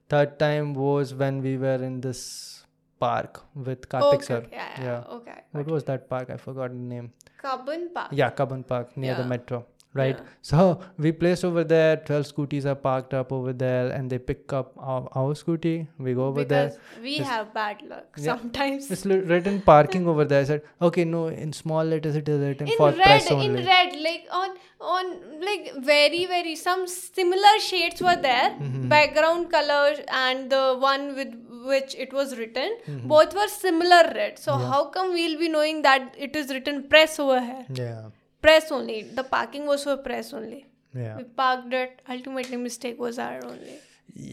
[0.09, 2.65] Third time was when we were in this
[3.01, 4.37] park with Kartik okay, sir.
[4.39, 5.17] okay, Yeah, Yeah.
[5.17, 5.39] Okay.
[5.53, 6.31] What was that park?
[6.31, 7.13] I forgot the name.
[7.43, 8.09] Cubbon Park.
[8.13, 9.65] Yeah, Cubbon Park near the metro.
[9.95, 10.17] Right.
[10.19, 10.25] Yeah.
[10.43, 11.97] So we placed over there.
[12.09, 15.87] Twelve scooties are parked up over there, and they pick up our, our scooty.
[15.99, 16.67] We go over there.
[16.69, 18.37] because we It's- have bad luck Yeah.
[18.37, 18.91] sometimes.
[18.97, 20.43] It's written parking over there.
[20.43, 23.55] I said, okay, no, in small letters it is written in for red, press in
[23.71, 25.09] red, like on on
[25.49, 28.51] like very very some similar shades were there.
[28.61, 28.89] Mhm.
[28.91, 29.95] Background color
[30.27, 31.33] and the one with
[31.73, 33.03] which it was written, Mhm.
[33.15, 34.39] both were similar red.
[34.47, 34.69] So Yeah.
[34.73, 37.67] how come we'll be knowing that it is written press over here?
[37.83, 38.07] Yeah,
[38.47, 38.97] Press only.
[39.19, 40.61] The parking was for press only.
[41.05, 42.03] yeah, We parked it.
[42.17, 43.77] Ultimately, mistake was our only.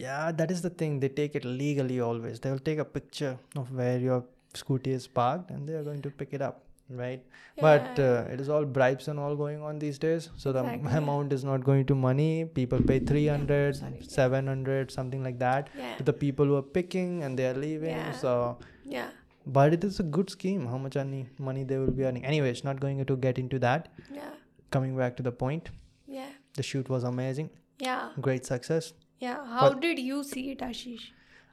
[0.02, 0.30] yeah.
[0.40, 1.00] That is the thing.
[1.04, 2.38] They take it legally always.
[2.44, 3.32] They will take a picture
[3.62, 4.20] of where your
[4.60, 7.22] scooty is parked, and they are going to pick it up, right?
[7.60, 10.28] But uh, it is all bribes and all going on these days.
[10.36, 10.92] So the Exactly.
[11.02, 12.44] amount is not going to money.
[12.44, 13.98] People pay 300, sorry.
[14.02, 15.70] 700, something like that.
[15.78, 15.96] Yeah.
[15.96, 17.90] To the people who are picking and they are leaving.
[17.90, 18.12] Yeah.
[18.12, 19.08] So, Yeah.
[19.46, 20.66] but it is a good scheme.
[20.66, 22.24] How much money money they will be earning.
[22.24, 23.88] anyway it's not going to get into that.
[24.12, 24.30] Yeah.
[24.70, 25.70] Coming back to the point,
[26.06, 26.30] Yeah.
[26.54, 27.50] the shoot was amazing.
[27.78, 28.10] Yeah.
[28.20, 28.92] Great success.
[29.20, 29.44] Yeah.
[29.46, 31.04] How But- did you see it, Ashish?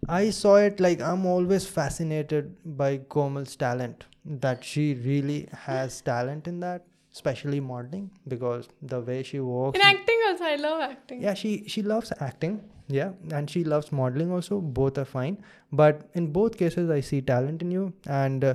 [0.10, 4.06] I saw it like I'm always fascinated by Komal's talent.
[4.26, 9.78] That she really has talent in that, especially modeling, because the way she walks.
[9.78, 11.22] In acting also, I love acting.
[11.22, 12.62] yeah, she she loves acting.
[12.88, 14.62] Yeah, and she loves modeling also.
[14.62, 15.38] Both are fine,
[15.72, 17.91] but in both cases, I see talent in you.
[18.08, 18.54] And uh,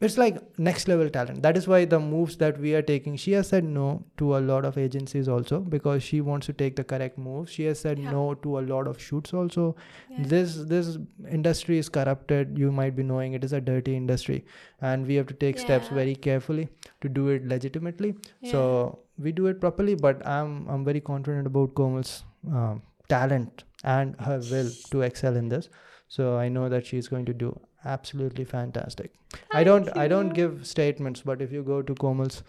[0.00, 1.42] it's like next level talent.
[1.42, 4.40] That is why the moves that we are taking she has said no to a
[4.40, 7.52] lot of agencies also because she wants to take the correct moves.
[7.52, 8.10] She has said Yeah.
[8.10, 9.76] no to a lot of shoots also.
[10.10, 10.24] Yeah.
[10.32, 10.98] this this
[11.30, 12.58] industry is corrupted.
[12.58, 14.44] You might be knowing it is a dirty industry
[14.80, 16.68] and we have to take steps very carefully
[17.00, 18.14] to do it legitimately.
[18.40, 18.52] Yeah.
[18.52, 24.16] so we do it properly but i'm i'm very confident about komal's um, talent and
[24.28, 25.68] her will to excel in this.
[26.08, 27.52] So i know that she's going to do
[27.84, 29.12] absolutely fantastic
[29.52, 32.42] i don't i don't give statements but if you go to komal's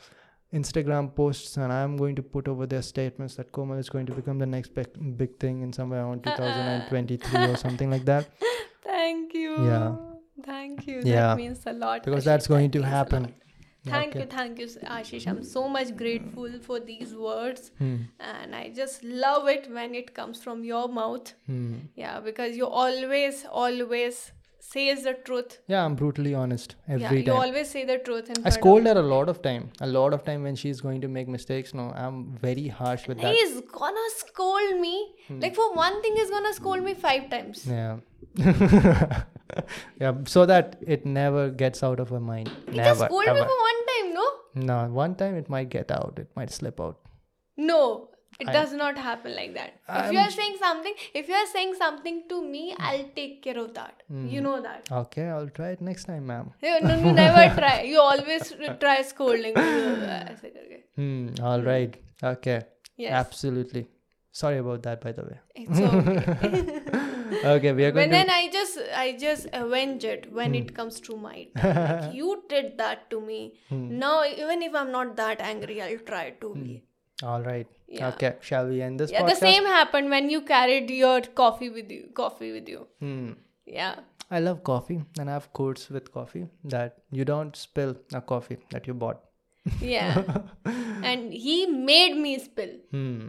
[0.54, 4.14] instagram posts and i'm going to put over their statements that komal is going to
[4.14, 6.38] become the next big, big thing in somewhere around Uh-uh.
[6.38, 8.28] 2023 or something like that
[8.96, 9.66] Thank you.
[9.66, 9.96] Yeah.
[10.44, 11.02] Thank you.
[11.04, 11.28] Yeah.
[11.28, 12.04] That means a lot.
[12.04, 12.26] because Ashish.
[12.26, 13.34] that's going That to happen.
[13.86, 14.22] Thank Okay.
[14.22, 14.68] you, thank you,
[14.98, 15.28] Ashish.
[15.28, 17.98] I'm so much grateful for these words, Hmm.
[18.20, 21.34] and I just love it when it comes from your mouth.
[21.46, 21.74] Hmm.
[21.96, 24.32] Yeah, because you always, always
[24.72, 25.58] says the truth.
[25.74, 28.32] yeah i'm brutally honest every yeah, you time always say the truth.
[28.44, 29.70] I scold her a lot of time.
[29.82, 31.74] A lot of time when she's going to make mistakes.
[31.74, 33.34] No, I'm very harsh with that.
[33.36, 34.96] He's gonna scold me.
[35.28, 35.40] Hmm.
[35.40, 37.66] Like for one thing, he's gonna scold me five times.
[37.68, 37.98] Yeah.
[40.02, 40.14] yeah.
[40.26, 42.50] So that it never gets out of her mind.
[42.50, 43.06] He just never.
[43.06, 44.28] scold me for one time, no?
[44.56, 46.20] No, one time it might get out.
[46.26, 47.00] It might slip out.
[47.58, 48.10] No,
[48.40, 49.80] it I, does not happen like that.
[49.88, 53.42] I'm, if you are saying something if you are saying something to me i'll take
[53.42, 54.04] care of that.
[54.12, 54.46] Mm, you hmm.
[54.46, 54.88] know that.
[54.92, 56.52] Okay i'll try it next time ma'am.
[56.62, 57.82] No, no you never try.
[57.82, 59.54] You always try scolding
[60.96, 61.68] hmm, all hmm.
[61.68, 61.96] right.
[62.24, 62.64] Okay.
[62.98, 63.14] Yes.
[63.14, 63.88] Absolutely.
[64.32, 65.40] Sorry about that by the way.
[65.56, 66.82] It's okay.
[67.44, 68.34] Okay we are going when to...
[68.34, 70.60] i just i just avenge it when mm.
[70.60, 73.54] it comes to my like, you did that to me.
[73.72, 73.90] Mm.
[74.04, 76.74] now even if i'm not that angry i'll try to be.
[76.74, 76.95] Hmm.
[77.24, 77.68] All right.
[77.88, 78.10] Yeah.
[78.10, 78.36] Okay.
[78.42, 82.10] Shall we end this Yeah, the same happened when you carried your coffee with you.
[82.14, 82.88] Coffee with you.
[83.00, 83.32] Hmm.
[83.66, 83.96] Yeah.
[84.30, 88.58] I love coffee and I have quotes with coffee that you don't spill a coffee
[88.72, 89.22] that you bought.
[89.80, 90.24] Yeah.
[90.66, 92.72] and he made me spill.
[92.92, 93.28] Hmm.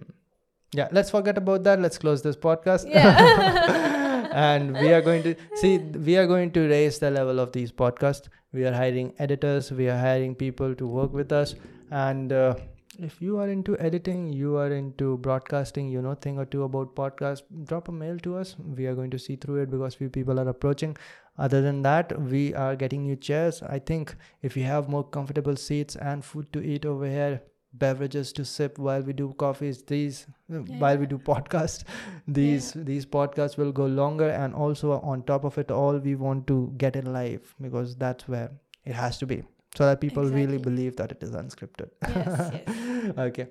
[0.73, 1.81] Yeah, let's forget about that.
[1.81, 2.89] Let's close this podcast.
[2.89, 4.29] Yeah.
[4.33, 7.71] and we are going to see, we are going to raise the level of these
[7.71, 8.29] podcasts.
[8.53, 11.55] We are hiring editors, we are hiring people to work with us.
[11.91, 12.57] And uh,
[12.99, 16.95] if you are into editing, you are into broadcasting, you know, thing or two about
[16.95, 18.57] podcast, drop a mail to us.
[18.59, 20.97] We are going to see through it because few people are approaching.
[21.39, 23.63] Other than that, we are getting new chairs.
[23.63, 27.43] I think if you have more comfortable seats and food to eat over here,
[27.75, 31.85] beverages to sip while we do coffees, these while we do podcast
[32.27, 34.31] these these podcasts will go longer.
[34.31, 38.27] And also on top of it all, we want to get it live because that's
[38.29, 38.51] where
[38.85, 39.43] it has to be,
[39.77, 41.91] so that people really believe that it is unscripted.
[42.09, 43.19] yes, yes.
[43.29, 43.47] okay.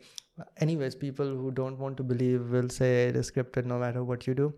[0.68, 4.28] Anyways, people who don't want to believe will say it is scripted no matter what
[4.28, 4.54] you do.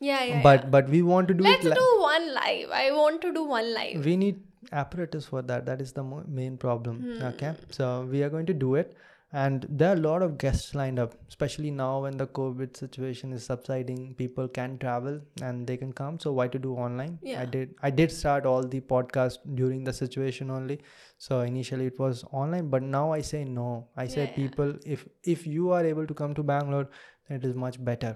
[0.00, 0.42] Yeah, yeah.
[0.42, 0.70] but yeah.
[0.76, 1.68] but we want to do let's it.
[1.70, 2.70] li- do one live.
[2.84, 4.04] I want to do one live.
[4.04, 4.40] we need
[4.80, 7.22] apparatus for that that is the mo- main problem Hmm.
[7.28, 8.92] okay so we are going to do it
[9.40, 13.32] and there are a lot of guests lined up especially now when the covid situation
[13.32, 14.14] is subsiding.
[14.16, 16.18] People can travel and they can come.
[16.24, 17.18] So why to do online?
[17.22, 17.40] Yeah.
[17.42, 20.78] i did i did start all the podcast during the situation only.
[21.18, 23.68] So initially it was online but now i say no.
[23.96, 24.36] I say Yeah, yeah.
[24.42, 25.06] people if
[25.36, 26.88] if you are able to come to bangalore
[27.28, 28.12] then it is much better.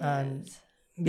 [0.00, 0.60] And Yes.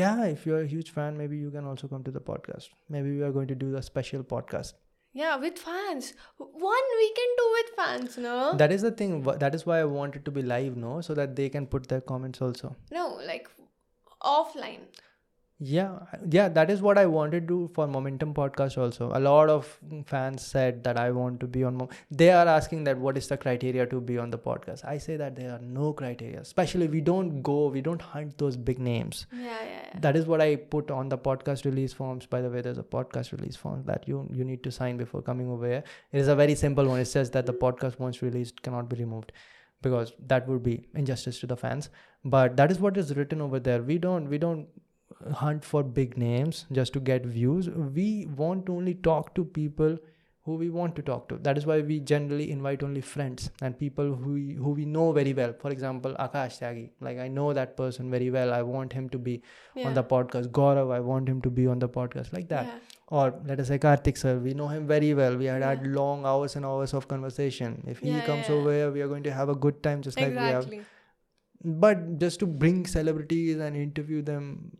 [0.03, 2.69] yeah if you're a huge fan maybe you can also come to the podcast.
[2.89, 4.73] Maybe we are going to do a special podcast
[5.13, 6.13] Yeah, with fans.
[6.37, 8.53] One we can do with fans, no?
[8.55, 11.13] that is the thing that is why i want it to be live no so
[11.13, 13.49] that they can put their comments also no, like
[14.21, 14.81] offline.
[15.61, 15.99] Yeah
[16.31, 19.11] yeah that is what i wanted to do for momentum podcast also.
[19.13, 22.85] A lot of fans said that i want to be on Mo- they are asking
[22.85, 24.85] that what is the criteria to be on the podcast.
[24.85, 28.55] I say that there are no criteria especially we don't go we don't hunt those
[28.55, 29.25] big names.
[29.33, 29.59] Yeah, yeah,
[29.93, 29.99] yeah.
[29.99, 32.25] that is what i put on the podcast release forms.
[32.25, 35.21] By the way there's a podcast release form that you you need to sign before
[35.21, 35.83] coming over here.
[36.13, 37.01] It is a very simple one.
[37.01, 39.33] It says that the podcast once released cannot be removed
[39.81, 41.89] because that would be injustice to the fans.
[42.23, 43.81] But that is what is written over there.
[43.81, 44.67] We don't we don't
[45.33, 49.97] hunt for big names just to get views we want to only talk to people
[50.45, 53.77] who we want to talk to that is why we generally invite only friends and
[53.77, 57.53] people who we, who we know very well for example akash tyagi like i know
[57.53, 59.41] that person very well i want him to be
[59.75, 59.87] yeah.
[59.87, 60.47] on the podcast.
[60.49, 62.65] Gaurav, I want him to be on the podcast, like that.
[62.65, 62.79] Yeah.
[63.09, 65.35] Or let us say Karthik sir, we know him very well.
[65.37, 67.83] We had had long hours and hours of conversation.
[67.87, 68.55] If he Yeah, comes yeah.
[68.55, 70.69] over here, we are going to have a good time, just like we have.
[71.63, 74.77] But just to bring celebrities and interview them,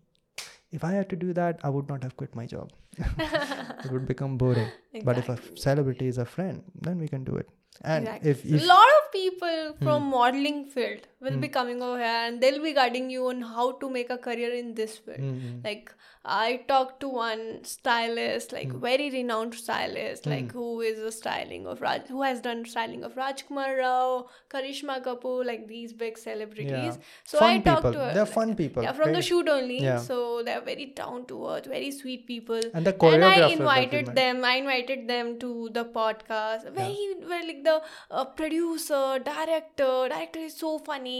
[0.72, 2.72] if I had to do that, I would not have quit my job.
[2.98, 4.70] it would become boring.
[5.04, 7.50] But if a celebrity is a friend, then we can do it.
[7.82, 8.32] And Exactly.
[8.32, 10.10] if, a lot of people from Hmm.
[10.10, 11.40] modeling field will Hmm.
[11.40, 14.52] be coming over here and they'll be guiding you on how to make a career
[14.64, 15.20] in this field.
[15.30, 15.64] Mhm.
[15.64, 15.94] Like
[16.32, 18.82] I talked to one stylist, like Hmm.
[18.86, 23.16] very renowned stylist, like who is a styling of Raj, who has done styling of
[23.22, 26.72] Rajkumar Rao, Karishma Kapoor, like these big celebrities.
[26.72, 26.98] Yeah.
[27.34, 27.94] So fun I talked people.
[27.94, 28.14] to her.
[28.18, 28.84] They're like- fun people.
[28.88, 29.80] Yeah, from the shoot only.
[29.86, 29.98] Yeah.
[30.10, 30.20] So
[30.50, 32.62] they're very down to earth, very sweet people.
[32.74, 33.40] And the And I choreographer.
[33.40, 34.44] that we invited them.
[34.52, 36.70] I invited them to the podcast.
[36.82, 39.92] Very, very like the uh, producer, director.
[40.14, 41.20] Director is so funny.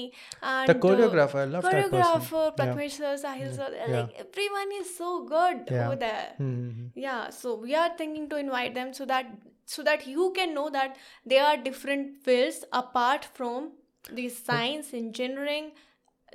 [0.54, 2.00] And The choreographer, I love that person.
[2.00, 3.16] choreographer, Yeah.
[3.26, 3.70] Sahil sir.
[3.78, 3.92] Yeah.
[3.98, 5.86] Like everyone is so good Yeah.
[5.88, 6.28] over there.
[6.48, 6.90] Mhm.
[7.08, 9.32] Yeah, so we are thinking to invite them so that
[9.76, 10.96] so that you can know that
[11.34, 13.68] there are different fields apart from
[14.20, 15.68] these science, engineering,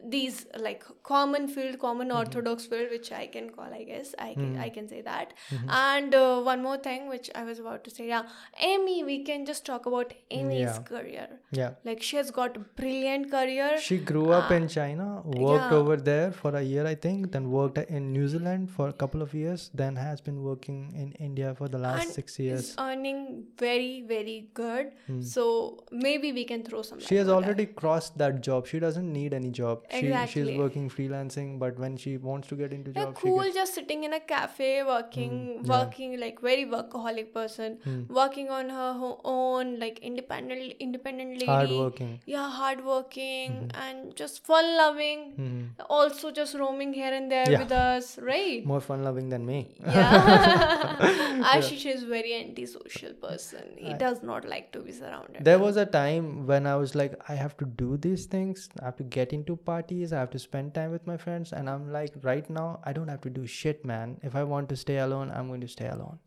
[0.03, 2.19] these like common field, common Mm-hmm.
[2.19, 5.33] orthodox field, which I can call, I guess, I can I can say that.
[5.51, 5.71] Mm-hmm.
[5.71, 8.25] And uh, one more thing, which I was about to say, yeah,
[8.61, 10.79] Amy, we can just talk about Amy's Yeah.
[10.91, 11.29] career.
[11.53, 11.71] Yeah.
[11.85, 13.71] Like she has got a brilliant career.
[13.81, 15.79] She grew up in China, worked yeah.
[15.79, 19.23] over there for a year, I think, then worked in New Zealand for a couple
[19.23, 22.61] of years, then has been working in India for the last and six years.
[22.71, 24.93] is earning very very good.
[25.21, 27.01] So maybe we can throw some.
[27.01, 27.35] She has that.
[27.35, 28.67] already crossed that job.
[28.67, 29.84] She doesn't need any job.
[29.91, 30.59] She, she's Exactly.
[30.59, 33.43] working freelancing, but when she wants to get into Yeah, job, cool.
[33.43, 37.79] gets, Just sitting in a cafe, working, Hmm, working like very workaholic person,
[38.09, 41.47] working on her own, like independent, independent lady.
[41.47, 42.21] hard working.
[42.27, 45.21] Yeah, hardworking and just fun loving.
[45.39, 45.87] Mhm.
[45.89, 47.59] Also, just roaming here and there Yeah.
[47.65, 48.65] with us, right?
[48.75, 49.61] More fun loving than me.
[49.81, 50.97] Yeah.
[51.55, 53.65] Ashish is very antisocial person.
[53.77, 55.45] He does not like to be surrounded.
[55.45, 58.69] There was a time when I was like, I have to do these things.
[58.81, 60.13] I have to get into parties.
[60.13, 61.53] I have to spend time with my friends.
[61.53, 64.19] And I'm like, right now, I don't have to do shit, man.
[64.31, 66.21] If I want to stay alone, I'm going to stay alone.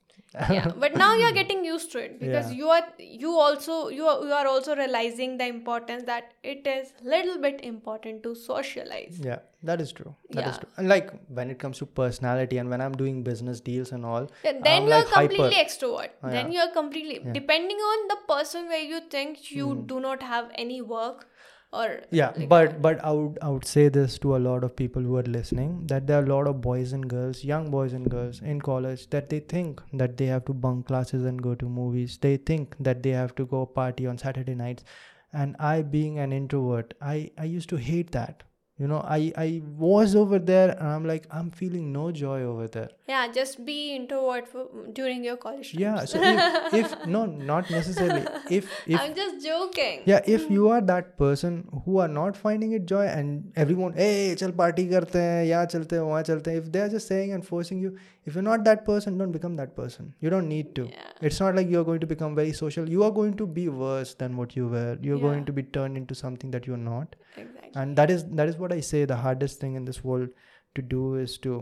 [0.53, 2.55] yeah but now you're getting used to it because Yeah.
[2.61, 2.87] you are
[3.19, 7.61] you also you are, you are also realizing the importance that it is little bit
[7.69, 10.11] important to socialize Yeah, that is true.
[10.39, 10.59] That is Yeah.
[10.63, 10.69] true.
[10.81, 14.27] And like when it comes to personality and when I'm doing business deals and all,
[14.43, 15.21] Yeah, then I'm you're like hyper.
[15.21, 19.85] completely extrovert Oh, then you're completely depending on the person where you think you Hmm.
[19.95, 21.25] do not have any work
[21.73, 25.01] or yeah but but i would i would say this to a lot of people
[25.01, 28.09] who are listening that there are a lot of boys and girls young boys and
[28.09, 31.65] girls in college that they think that they have to bunk classes and go to
[31.67, 32.17] movies.
[32.21, 34.85] They think that they have to go party on saturday nights.
[35.33, 38.43] And i being an introvert i i used to hate that
[38.79, 42.67] you know i i was over there and i'm like i'm feeling no joy over
[42.67, 42.89] there.
[43.07, 46.11] Yeah just be introvert for, during your college yeah times.
[46.11, 48.25] so if, if no not necessarily.
[48.49, 50.03] If if i'm just joking.
[50.05, 50.53] Yeah if hmm.
[50.53, 54.87] you are that person who are not finding it joy and everyone hey chal party
[54.93, 57.81] karte hain yahan chalte hain wahan chalte hain if they are just saying and forcing
[57.87, 57.97] you
[58.27, 60.13] if you're not that person don't become that person.
[60.19, 60.87] You don't need to.
[60.87, 61.11] Yeah.
[61.21, 62.89] it's not like you're going to become very social.
[62.95, 64.97] You are going to be worse than what you were.
[65.01, 67.15] You're going to be turned into something that you're not.
[67.37, 67.71] Exactly.
[67.75, 70.29] And that is that is what i say the hardest thing in this world
[70.75, 71.55] to do is to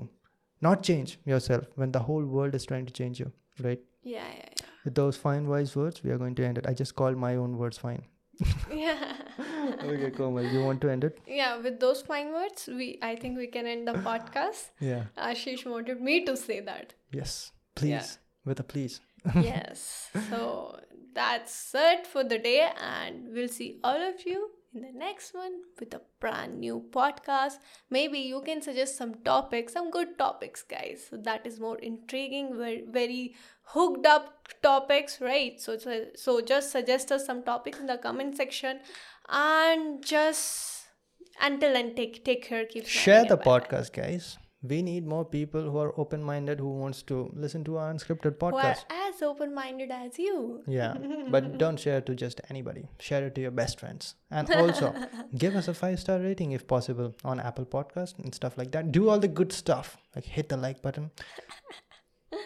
[0.68, 3.32] not change yourself when the whole world is trying to change you
[3.64, 3.80] right?
[4.04, 4.66] Yeah yeah yeah.
[4.84, 6.68] With those fine wise words we are going to end it.
[6.68, 8.04] I just called my own words fine
[8.74, 9.18] yeah.
[9.84, 11.20] Okay komal you want to end it?
[11.28, 14.70] Yeah with those fine words we i think we can end the podcast.
[14.80, 15.03] Yeah.
[15.18, 16.94] Ashish wanted me to say that.
[17.12, 17.52] Yes.
[17.76, 18.20] Please.
[18.45, 19.02] With a please.
[19.36, 20.10] Yes.
[20.30, 20.80] So
[21.14, 25.53] that's it for the day and we'll see all of you in the next one
[25.80, 27.53] with a brand new podcast.
[27.90, 31.06] Maybe you can suggest some topics some good topics guys.
[31.10, 33.36] So that is more intriguing very, very
[33.66, 34.32] hooked up
[34.62, 35.60] topics right?
[35.60, 38.80] So so, so just suggest us some topics in the comment section
[39.30, 40.84] and just
[41.42, 44.38] until then take take care keep share the podcast guys.
[44.68, 48.40] We need more people who are open minded who wants to listen to our unscripted
[48.40, 48.86] who are podcast.
[48.90, 50.64] as open-minded as you.
[50.68, 50.96] Yeah
[51.30, 52.88] but don't share it to just anybody.
[53.00, 54.16] Share it to your best friends.
[54.32, 54.94] And also
[55.38, 58.92] give us a five star rating if possible on apple podcast and stuff like that.
[58.92, 59.98] Do all the good stuff.
[60.16, 61.12] Like hit the like button.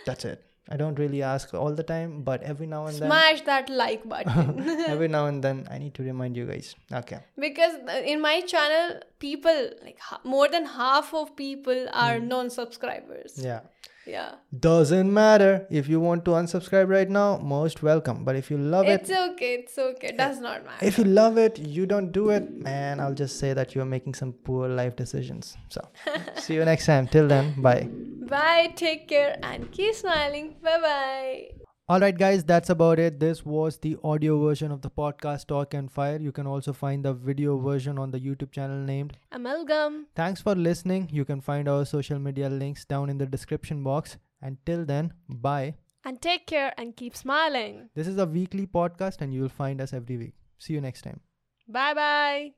[0.05, 3.41] That's it i don't really ask all the time but every now and then smash
[3.41, 4.69] that like button.
[4.87, 6.75] Every now and then i need to remind you guys.
[6.91, 7.19] Okay.
[7.37, 13.33] Because uh, in my channel people like more than half of people are non-subscribers.
[13.37, 13.61] Yeah
[14.09, 14.35] yeah.
[14.57, 15.67] Doesn't matter.
[15.69, 18.23] If you want to unsubscribe right now most welcome.
[18.23, 20.07] But if you love it it's okay it's okay.
[20.07, 20.85] It does not matter.
[20.85, 22.51] if you love it you don't do it.
[22.51, 25.55] Man i'll just say that you're making some poor life decisions.
[25.69, 25.87] So
[26.35, 27.07] see you next time.
[27.07, 27.87] Till then bye.
[28.35, 30.55] Bye take care and keep smiling.
[30.61, 31.58] Bye bye
[31.89, 35.73] all right guys that's about it this was the audio version of the podcast talk
[35.73, 40.05] and fire you can also find the video version on the youtube channel named amalgam
[40.15, 44.17] thanks for listening you can find our social media links down in the description box
[44.41, 45.13] Until then
[45.47, 45.73] bye
[46.09, 47.89] And take care and keep smiling.
[47.93, 50.35] This is a weekly podcast, and you will find us every week.
[50.57, 51.19] See you next time.
[51.67, 52.53] Bye bye.